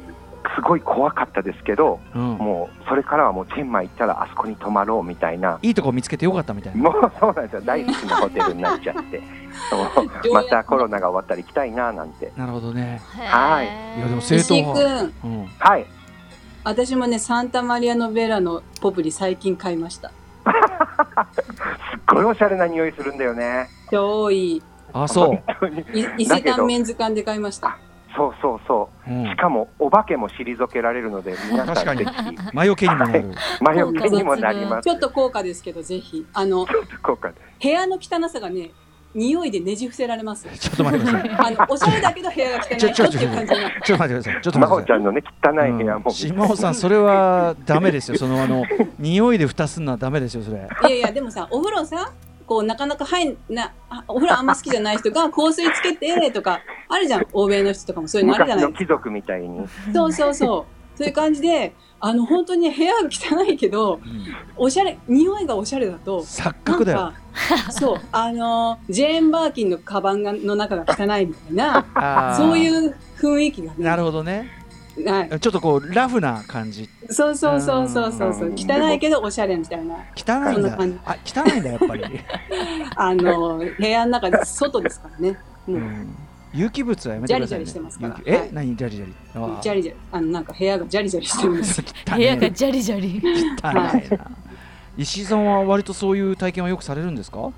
[0.59, 2.21] すごい怖かったですけど、うん。
[2.33, 5.57] もうそれからはもうチェンマイ行ったらあそこに泊まろうみたいな。
[5.61, 6.83] いいとこ見つけてよかったみたいな。
[6.83, 7.61] もう そうなんですよ。
[7.61, 9.21] 大好きなホテルになっちゃって。
[10.33, 12.33] またコロナが終わったら行きたいななんて。
[12.35, 13.01] なるほどね。
[13.15, 13.67] はい。
[13.99, 15.45] いやでも正統く派ん、うん。
[15.59, 15.85] はい。
[16.65, 20.09] 私もね、サンタマリアノベラのポプリ最近買いました。
[20.43, 23.69] すっごいおしゃれな匂いするんだよね。
[23.89, 24.63] 超いい。
[24.91, 25.43] あそう。
[26.17, 27.77] 伊勢丹メンズ館で買いました。
[28.15, 29.11] そうそうそう。
[29.11, 29.25] う、ん。
[29.25, 32.01] しかもお化けも退けられるので皆さ確かに。
[32.01, 32.55] んぜひ。
[32.55, 33.31] 魔除けにもなる。
[33.61, 34.83] 魔除けにもなります。
[34.83, 36.25] ちょっと高価ですけど、ぜひ。
[36.33, 38.71] あの、部屋の汚さがね、
[39.15, 40.47] 匂いでねじ伏せられます。
[40.59, 41.29] ちょっと待ってください。
[41.57, 43.81] あの、おしゃれだけど部屋が汚いちょちょちょ人っていう感じになる。
[43.83, 44.41] ちょっと待ってください。
[44.41, 44.77] ちょっと真待ってください。
[44.79, 48.17] 帆ちゃんのね汚い部屋も、うん島尾さんそれはダメですよ。
[48.17, 48.65] そのあの
[48.99, 50.57] 匂いで蓋すんのはダメですよそれ。
[50.57, 52.11] いやいや、でもさ、お風呂さ、
[52.49, 57.27] こう、なかなか入んな、あお風呂あんま好きじゃない人が 香水つけてとか、あるじゃん。
[57.31, 60.97] 欧米の人とかもそういうのあるじゃない貴族みたいにそうそうそう。
[60.97, 63.99] そういう感じで、あの、本当に部屋が汚いけど、
[64.57, 67.13] おしゃれ、匂いがおしゃれだと、錯覚だよか、
[67.71, 73.75] そう、あの、ジェーン・バーキンのカバンがの中が汚いみたいな、そういう雰囲気がね。
[73.77, 74.58] なるほどね
[75.05, 75.39] はい。
[75.39, 76.89] ちょっとこうラフな感じ。
[77.09, 78.33] そうそうそうそうそう。
[78.33, 78.55] そううん。
[78.55, 79.95] 汚いけどおしゃれみたいな。
[79.95, 80.53] 汚いんだ。
[80.53, 80.99] そんな感じ。
[81.05, 82.03] あ汚いんだやっぱり、
[82.95, 85.37] あの、部屋の中で、外ですからね。
[85.67, 86.15] もう、うん、
[86.53, 88.19] 有機物はやめてください、ね、ジャリジャリしてますから。
[88.25, 88.49] え、はい。
[88.51, 89.13] 何ジャリジャリ？
[89.61, 93.21] ジャリジャリ、あの、なんか部屋がジャリジャリしてるんです 部屋がいジャリジャリ。
[93.63, 94.31] 汚いな。
[94.97, 97.51] 石井さんは割とそういう体験はよくされるんですか？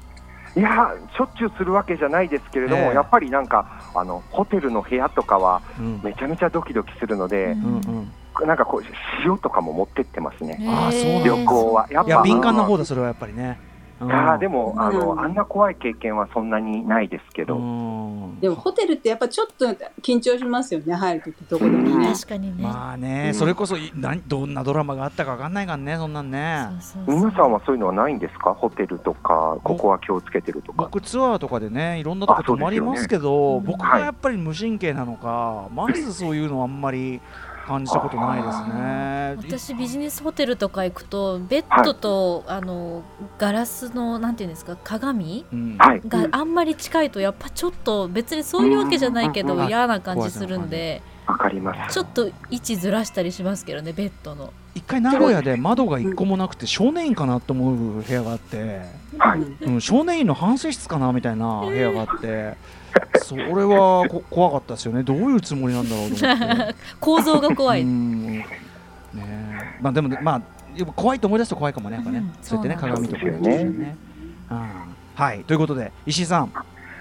[0.56, 2.94] いやしょっちゅうするわけじゃないですけれども、ええ。
[2.94, 6.02] やっぱりなんかあのホテルの部屋とかはうん。
[6.04, 8.48] めちゃめちゃドキドキするので、うんうん。
[8.48, 8.84] なんかこう
[9.26, 11.88] 塩とかも持ってってますね、あー旅行は。
[11.92, 13.71] やっぱ敏感な方だそれはやっぱりね、うん
[14.02, 18.40] あーでもあうんのあんな怖い経験はそんなにないですけど、うん。
[18.40, 19.66] でもホテルってやっぱちょっと
[20.02, 22.14] 緊張しますよね、入るときどこでもね。
[22.14, 23.34] 確かにね、まあね、うん。
[23.36, 26.68] それこそい何どんなドラマがあったかわかんないからねそんなんね。
[26.80, 27.16] そうそうそう。
[27.16, 28.54] 皆さんはそういうのはないんですか？
[28.54, 30.84] ホテルとかここは気をつけてるとか。
[30.84, 33.68] 僕ツアーとかでねいろんなとこ泊まりますけど、ね。
[33.68, 37.22] 僕がやっぱり無神経なのか、まずそういうのあんまり
[37.66, 39.36] 感じたことないですね。
[39.38, 43.04] 私ビジネスホテルとか行くとベッドと、あの
[43.38, 45.78] ガラスのなんていうんですか鏡うん。
[45.78, 46.02] はい。
[46.08, 49.68] があんまり近いとやっぱちょっと別にそういうわけじゃないけどうん。
[49.68, 51.94] 嫌な感じするんでわかります。
[51.94, 54.54] ちょっと位置ずらしたりしますけどねベッドの。
[54.74, 58.82] 一回名古屋で窓が一個もなくて少年院かなと思う部屋があって、
[59.18, 59.40] はい。
[59.40, 62.58] うん、少年院の反省室かなみたいな部屋があって、
[63.24, 65.04] それはこ怖かったですよね。
[65.04, 66.76] どういうつもりなんだろうと思って。
[67.00, 68.38] 構造が怖い、うん。
[68.38, 68.46] ね
[69.16, 69.78] え。
[69.82, 70.42] まあでもねまあ
[70.76, 72.34] やっぱ怖いと思い出すと怖いかもねやっぱね、うん。
[72.42, 73.96] そうやってね鏡とかねね、
[74.50, 74.68] うん。
[75.16, 75.44] はい。
[75.44, 76.52] ということで石井さん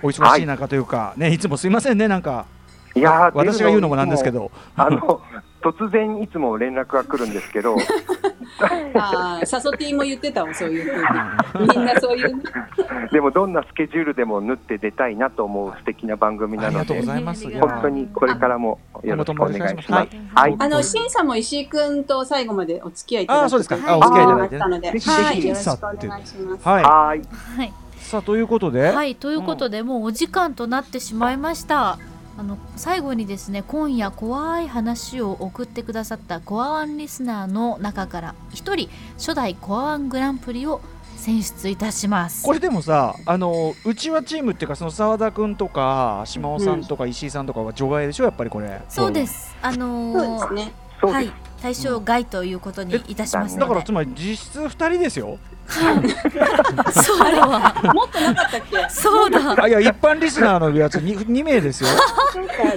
[0.02, 2.46] お忙しい中というか、ねいつもすいませんねなんか。
[2.94, 4.30] いやー私が言うのもなんですけ。
[4.30, 4.50] ど。
[4.76, 5.20] あの、
[5.62, 7.76] 突然いつも連絡が来るんですけど、
[8.94, 11.68] ああ、サソティも言ってたわ、そういうふうに。
[11.68, 12.42] みんなそういうね。
[13.12, 20.16] でもどんなスケジュールでも縫って出たいなと思う素敵な番組なのありがとうごで、ざいますいや本当にこれからもよろしくお願いします。
[20.34, 20.56] はい。
[20.58, 26.68] あの、シンさんも石井くんと最後までお付き合いいただいてあそうですかあお付き合いいただいてねたので、ぜひはい、よろしくお願いします。
[26.68, 27.20] はいはい。
[27.58, 31.98] はい、さあということで、はい、ということで、もうお時間となってしまいました
[32.38, 40.80] あの最後にですね今夜怖い話を送ってくださったコアワンリスナーの中から一人初代コアワングランプリを
[41.16, 50.62] 選出いたしますこれでもさあのうちはチームっていうかその澤田君とか島尾さんとか石井さんとかは除外でしょやっぱりこれそうですあのそうーですね。
[50.62, 51.49] はいそうです。
[51.62, 55.38] 対象外ということにいたしますだからのでつまり実質2人ですよ。
[55.70, 57.30] そう。
[57.30, 58.88] だわもっとなかったっけ？
[58.90, 59.62] そうだ。
[59.62, 61.90] あいや一般リスナーのやつ 2, 2名ですよ。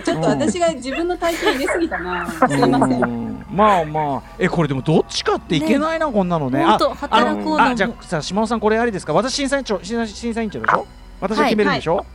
[0.06, 2.30] ちょっと私が自分の体験入れすぎたな。
[2.30, 3.04] すいません。
[3.04, 4.22] うんまあまあ。
[4.38, 6.64] えこれでもどっちかっていけないな、こんなのね。
[6.64, 7.64] あ働こうの。
[7.64, 9.14] あじゃあさ島尾さんこれありですか？
[9.14, 10.86] 私審査委員長審査審査委員長でしょ？
[11.20, 12.06] 私が決めるんでしょ？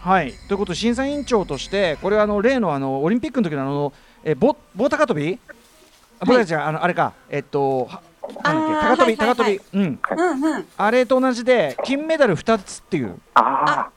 [0.00, 3.92] はい、ということで審査委員長としてこれはあの例のあのオリンピックの時のあの
[4.24, 5.38] えぼ棒高跳び？
[5.48, 5.52] あ
[6.20, 8.02] 僕たちはあのあれかえっとは
[8.42, 10.66] なんだっけあー高跳び、高跳び、うんうんうん。
[10.76, 13.90] あれと同じで金メダル2つっていうああ、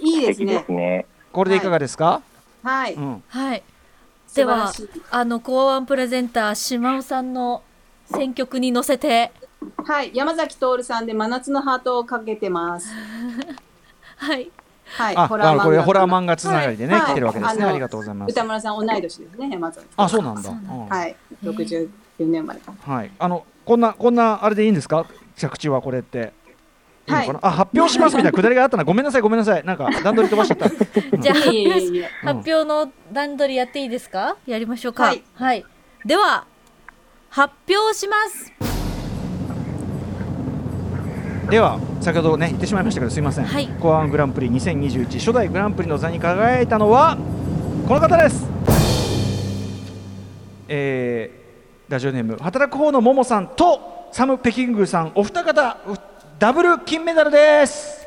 [0.00, 0.72] いいですね素敵です。
[0.72, 1.06] ね。
[1.32, 2.22] これでいかがですか、
[2.62, 2.94] はい。
[2.94, 3.62] うんはい
[4.26, 4.72] 素では。
[5.10, 7.62] あのコアワンプレゼンター島尾さんの
[8.06, 9.32] 選曲に乗せて
[9.84, 10.10] はい。
[10.14, 12.88] 山崎徹さんで真夏のハートをかけてます。
[14.16, 14.50] はい
[14.90, 15.16] はい。
[15.16, 16.32] ああのこれホラー漫画。
[16.32, 18.30] 画つながりでね、はい来てるわけですね、はいありがとうございます。
[18.30, 19.86] 歌村さん同い年ですね、山崎。
[19.96, 20.42] あそうなんだ。
[20.42, 20.74] そうなんだ。
[20.74, 20.86] うん。
[20.88, 21.16] はい。
[21.44, 21.88] 64
[22.18, 22.60] 年生まれ。
[22.80, 25.06] はい、あのこんなこんなあれでいいんですか？
[25.36, 26.32] 着地はこれって。
[27.06, 28.84] いいのかな、あ発表しますみたいなくだりがあったな。
[28.84, 29.64] ごめんなさいごめんなさい。
[29.64, 30.68] なんか段取り飛ばしちゃった。
[31.18, 31.34] じゃあ。
[31.34, 34.36] 発表の段取りやっていいですか？
[34.46, 35.12] やりましょうか。
[35.34, 35.64] はい、
[36.04, 36.44] では
[37.30, 38.69] 発表します
[41.50, 43.66] では先ほどね言ってしまいましたけどすいません、はい。
[43.80, 47.18] コアングランプリ2021初代グランプリの座に輝いたのは
[47.88, 48.46] この方です。
[50.68, 55.96] えー、ラジオネーム働く方のももさんとサム・ペキングさんお二方う
[56.38, 58.06] ダブル金メダルです。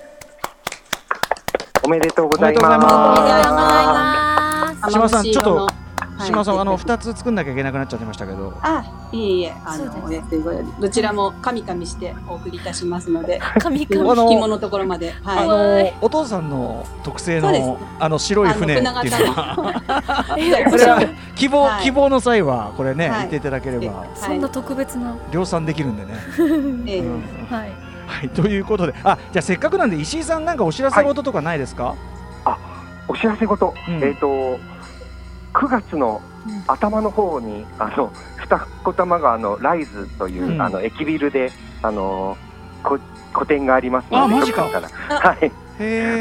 [1.83, 4.91] おめでとうございおめでとうございます。
[4.93, 5.82] 島田さんちょっとはい
[6.19, 8.53] 島尾さんあの二つ作んなきゃいけなくなっちゃってましたけど。
[8.61, 15.91] あ、いえいえ、あそうの、でやってどちらもカミカミしてお送りいたしますので、神紐あの紐のところまで、あはい。
[15.91, 20.35] のお父さんの特製の、あの白い船っていうのは。
[20.37, 21.01] えこれは
[21.35, 21.83] 希望、はい。
[21.83, 23.19] 希望の際はこれね、はい。
[23.19, 23.99] 言っていただければ。
[23.99, 25.15] はそんな特別な。
[25.31, 26.13] 量産できるんでね。
[26.87, 26.99] ええ。
[26.99, 27.23] うん。
[27.49, 27.71] はい。
[28.05, 28.93] はいということで。
[29.03, 31.95] あじゃあせっかくなんで石井さんなんかお知らせ事とかないですか、
[33.07, 34.03] お知らせ事、うん。
[34.03, 34.59] えっ、と
[35.53, 36.21] 9月の
[36.67, 40.61] 頭の方にあの二子玉川のライズという、うん。
[40.61, 41.51] あの駅ビルで
[41.81, 42.37] あの
[42.83, 42.99] こ
[43.33, 44.63] 個展がありますのであマジか。
[44.63, 44.81] ら。
[45.19, 45.51] はい。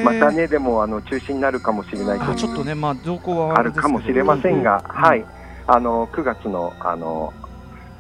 [0.05, 5.24] またねでもあの中止になるかもしれないとあちょっとねまあ動向はあるかもしれませんが、うんはい。
[5.66, 7.33] あの9月のあの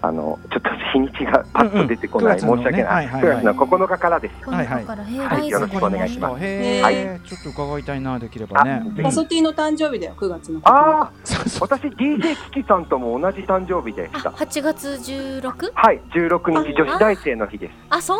[0.04, 2.56] あのちょっと日にちがパッと出てこない、うんうん。
[2.58, 3.44] 申し訳ない、9月のねはいはいはい。
[3.44, 4.34] 9月の9日からです。
[4.44, 5.48] この中から平はい。
[5.48, 6.44] よろしくお願いします。
[6.44, 8.82] へはえ、ちょっと伺いたいなできればね。
[9.00, 10.60] パソティの誕生日だよ、9月の。
[10.64, 11.12] ああ、
[11.60, 14.30] 私 DJ キキさんとも同じ誕生日でしあた。
[14.30, 15.70] 8月 16?
[15.72, 17.72] はい、16日女子大生の日です。
[17.90, 18.18] あそう。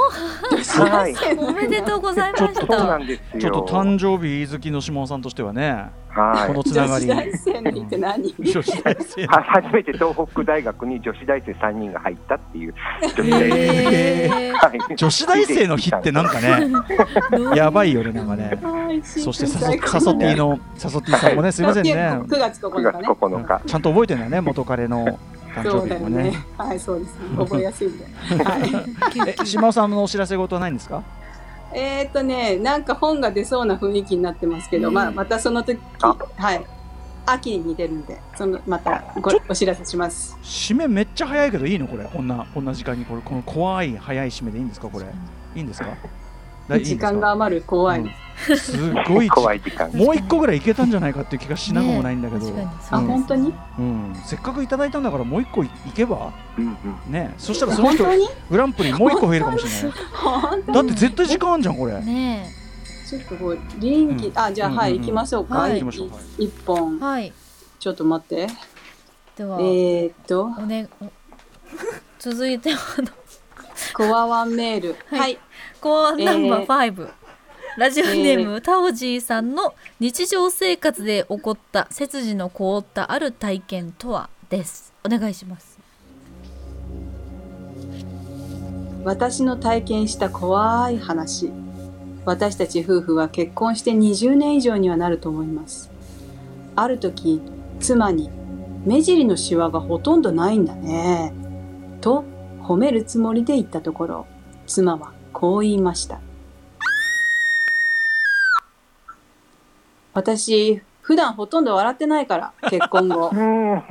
[0.88, 3.40] はい、 おめでとうございましそうなたんですよ。
[3.40, 7.06] ちょっと誕生日好きの島尾さんとしてはね、はいこのつながり。
[7.06, 8.34] 女子大生の日って何？
[8.38, 13.48] 女子大生は初めて東北大学に女子大生3人が入ったっていう女子大生。
[13.48, 16.70] へーはい女子大生の日ってなんかね、
[17.56, 18.58] やばいよねなんかね。
[19.02, 21.92] そしてサソサソティのサソティさんもねすいませんね。
[21.94, 23.08] 9月9 9月日ね。
[23.08, 23.60] 9日。
[23.66, 25.18] ちゃんと覚えてんだよね元彼の
[25.54, 26.36] 誕そうだよ生日もねね。。
[26.58, 27.16] はい、そうです。
[27.38, 28.04] 覚えやすいんで。
[28.44, 29.34] はい。
[29.40, 31.02] え島尾さんのお知らせ事はないんですか？
[31.74, 36.16] えーっとね、なんか本が出そうな雰囲気になってますけど、まあ、またその時、あ。
[36.36, 36.64] はい。
[37.24, 40.36] 秋に似てるんで、そのまたごお知らせします。
[40.42, 42.04] 締めめっちゃ早いけどいいのこれ。
[42.04, 45.06] こんなこんな時間にこれこの怖い早い締めでいいんですかこれ。
[45.54, 45.86] いいんですか？
[46.68, 48.00] 時間が余る怖い。
[48.00, 48.10] うん。
[48.56, 49.90] すごい怖い時間。
[49.92, 53.54] もう一個ぐらいいけたんじゃないかっていう気がしなくもないんだけど、ねあ、本当に？
[53.78, 56.32] うん、せっかくいただいたんだからもう一個いいけば？
[56.58, 56.64] うん。
[56.64, 56.68] う
[57.10, 57.12] ん。
[57.12, 58.28] ねそしたらその人本当に？
[58.50, 59.98] グランプリもう一個増えるかもしれない。
[60.12, 62.00] 本当だって絶対時間あんじゃんこれ。
[62.00, 62.48] ね
[63.08, 64.38] ちょっとこう、臨機、うん。
[64.38, 64.98] あ、じゃあ、うんはい、うん。
[65.00, 65.58] 行きましょうか。
[65.58, 65.72] はい。
[65.72, 66.10] い行きましょう。
[66.10, 67.04] はい一本え。
[67.04, 67.32] はい。
[67.78, 68.46] ちょっと待って。
[69.36, 71.06] では、えーっと、おねお
[72.18, 73.08] 続いてはあの
[73.94, 74.96] コアワンメール。
[75.10, 75.38] はいはい。
[75.82, 77.10] コアナンバー5、
[77.76, 85.80] ラジオネーム、えタオジーさんの日常生活で起こった背筋の凍ったある体験とはですお願いします
[89.02, 91.50] 私の体験した怖い話。
[92.24, 95.90] 私たち夫婦は結婚して20年以上にはなると思います。
[96.76, 97.42] ある時、
[97.80, 98.30] 妻に、
[98.86, 101.34] 目尻のシワがほとんどないんだね。
[102.00, 102.22] と
[102.60, 104.26] 褒めるつもりで言ったところ、
[104.68, 105.12] 妻は
[105.42, 106.20] こう言いました。
[110.14, 113.30] 私、普段ほとんど笑ってないから、結婚後。
[113.34, 113.78] うん。
[113.78, 113.82] あ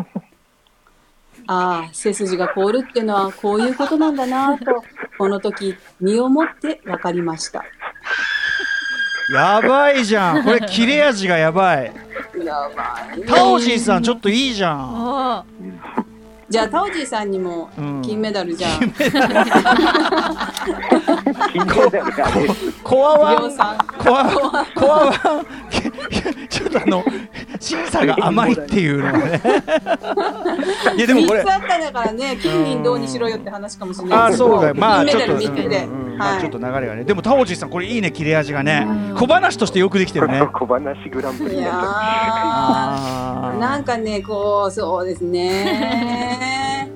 [1.48, 4.82] あ、背筋が凍るってのはこういうことなんだなぁと、
[5.18, 7.66] この時、身をもって分かりました。
[9.34, 11.94] やばいじゃんこれ切れ味がやばい
[12.46, 13.24] やばい。
[13.26, 15.46] タオジーさんちょっといいじゃんあ
[16.52, 18.02] じゃあ、タオジーさんにもうん。
[18.02, 19.50] 金メダルじゃあ、金メダル。
[22.84, 23.58] コアワン。
[23.58, 24.26] コア
[24.76, 25.46] コアワン
[26.50, 27.04] ちょっとあの
[27.60, 29.42] 審査が甘いっていうのがね。
[30.98, 34.76] いやでもこれ3つあっただからね、金銀銅にしろよって話かもしれないああですけどそうだよ。
[34.76, 35.78] まあちょっとル3つで。
[35.84, 36.06] うん。
[36.06, 37.04] うんまあはいちょっと流れがね。
[37.04, 38.86] でもタオジーさんこれいいね切れ味がね。
[38.88, 39.16] うん。
[39.16, 40.42] 小話としてよくできてるね。
[40.54, 43.00] 小話グランプリな
[43.78, 46.91] んかね、こう、そうですね。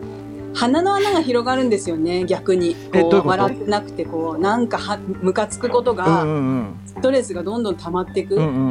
[0.55, 2.75] 鼻の穴が広がるんですよね、逆に。
[2.93, 6.79] こう笑ってなくて、こう、なんかは、ムカつくことうんうが、ん。
[6.85, 8.35] ストレスがどんどん溜まっていく。
[8.35, 8.57] うんうんうん。
[8.57, 8.61] う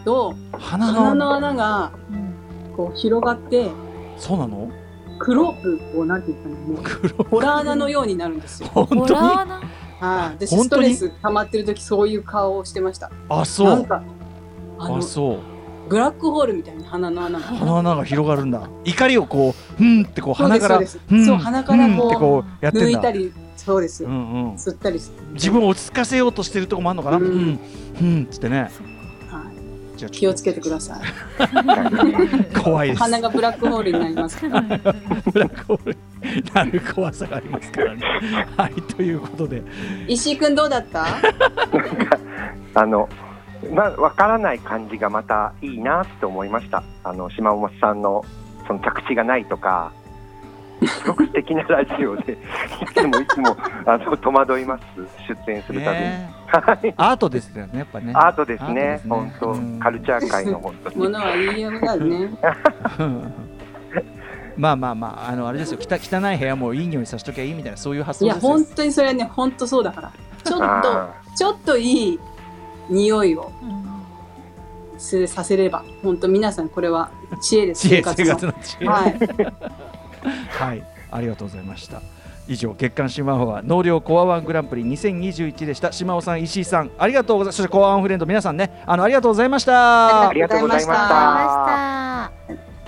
[0.00, 3.70] んと、鼻鼻のの穴が、ーうんこう、広がって、
[4.16, 4.70] そうなの？
[5.18, 8.68] 黒く、こう、なんていうかね、もう、黒ホラー穴のようになるんですよ。
[8.72, 9.20] 本ホ当に？
[10.00, 10.46] はい。
[10.46, 13.12] 私、ストレス溜まってる時、そういう顔をしてました。
[13.28, 13.68] あそう。
[13.68, 14.02] なんか、
[14.78, 15.38] あのあ、そう
[15.92, 17.44] ブラックホールみたいに鼻の穴が。
[17.44, 24.04] 鼻の穴が広がるんだ怒りをこうふんってこう鼻からそう鼻からこうふんってこうやってんだ抜いたり、そうです。
[24.04, 25.34] うんうん吸ったりする。
[25.34, 27.18] 自分を落ち着かせようとしてるとこもあるのかな？
[27.18, 27.60] ううんん
[28.00, 29.98] うんっつってねはい。
[29.98, 31.00] じゃあ気をつけてください。
[32.62, 34.60] 怖いです鼻がブラックホールになりますから。
[35.30, 38.02] ブラックホールになる怖さがありますからね
[38.56, 39.62] はいということで
[40.08, 41.04] 石井くんどうだった？
[42.74, 43.06] あの、
[43.70, 46.82] まあ、わからない感じがまたいいなって思いました。
[47.04, 48.24] あの、島本さんの、
[48.66, 49.92] その着地がないとか、
[50.86, 52.36] すごく素敵なラジオで、い
[52.92, 53.56] つもいつも、
[53.86, 54.82] あの、戸惑います。
[55.46, 56.42] 出演するたびに。
[56.96, 59.00] アートですよねやっぱねアートですねアートです。
[59.00, 60.96] ね本当、うんカルチャー界の本当に。
[60.96, 62.28] ものは言いようだね。
[64.54, 70.12] まあまあまああのあれですよ汚汚い部屋もいい匂いさせときゃいいみたいなそういう発いや、想ですよ本当にそれはね、本当そうだから。
[70.44, 72.20] ちょっと、あちょっといい
[72.92, 73.82] 匂いをうん
[75.02, 77.10] すさせれば、本当皆さんこれは
[77.42, 77.88] 知恵です。
[77.88, 79.18] 知恵生生活の活の知恵はい。
[80.48, 82.00] はい、ありがとうございました。
[82.48, 85.92] 以上、月刊シマオは納涼コアワングランプリ2021でした。
[85.92, 87.56] 島尾さん、石井さん、ありがとうございます。
[87.56, 90.28] そしてコアワンフレンド皆さんね、あのありがとうございました。
[90.28, 90.76] ありがとうござい。
[90.76, 92.32] ました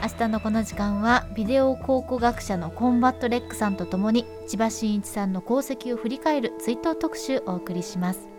[0.03, 8.34] 明日のこの時間はビデオ考古学者のコンバットレックさんとともに千葉真一さんの功績を振り返る追悼特集をお送りします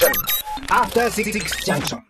[0.00, 0.24] junction.
[0.70, 1.98] After 66 junction.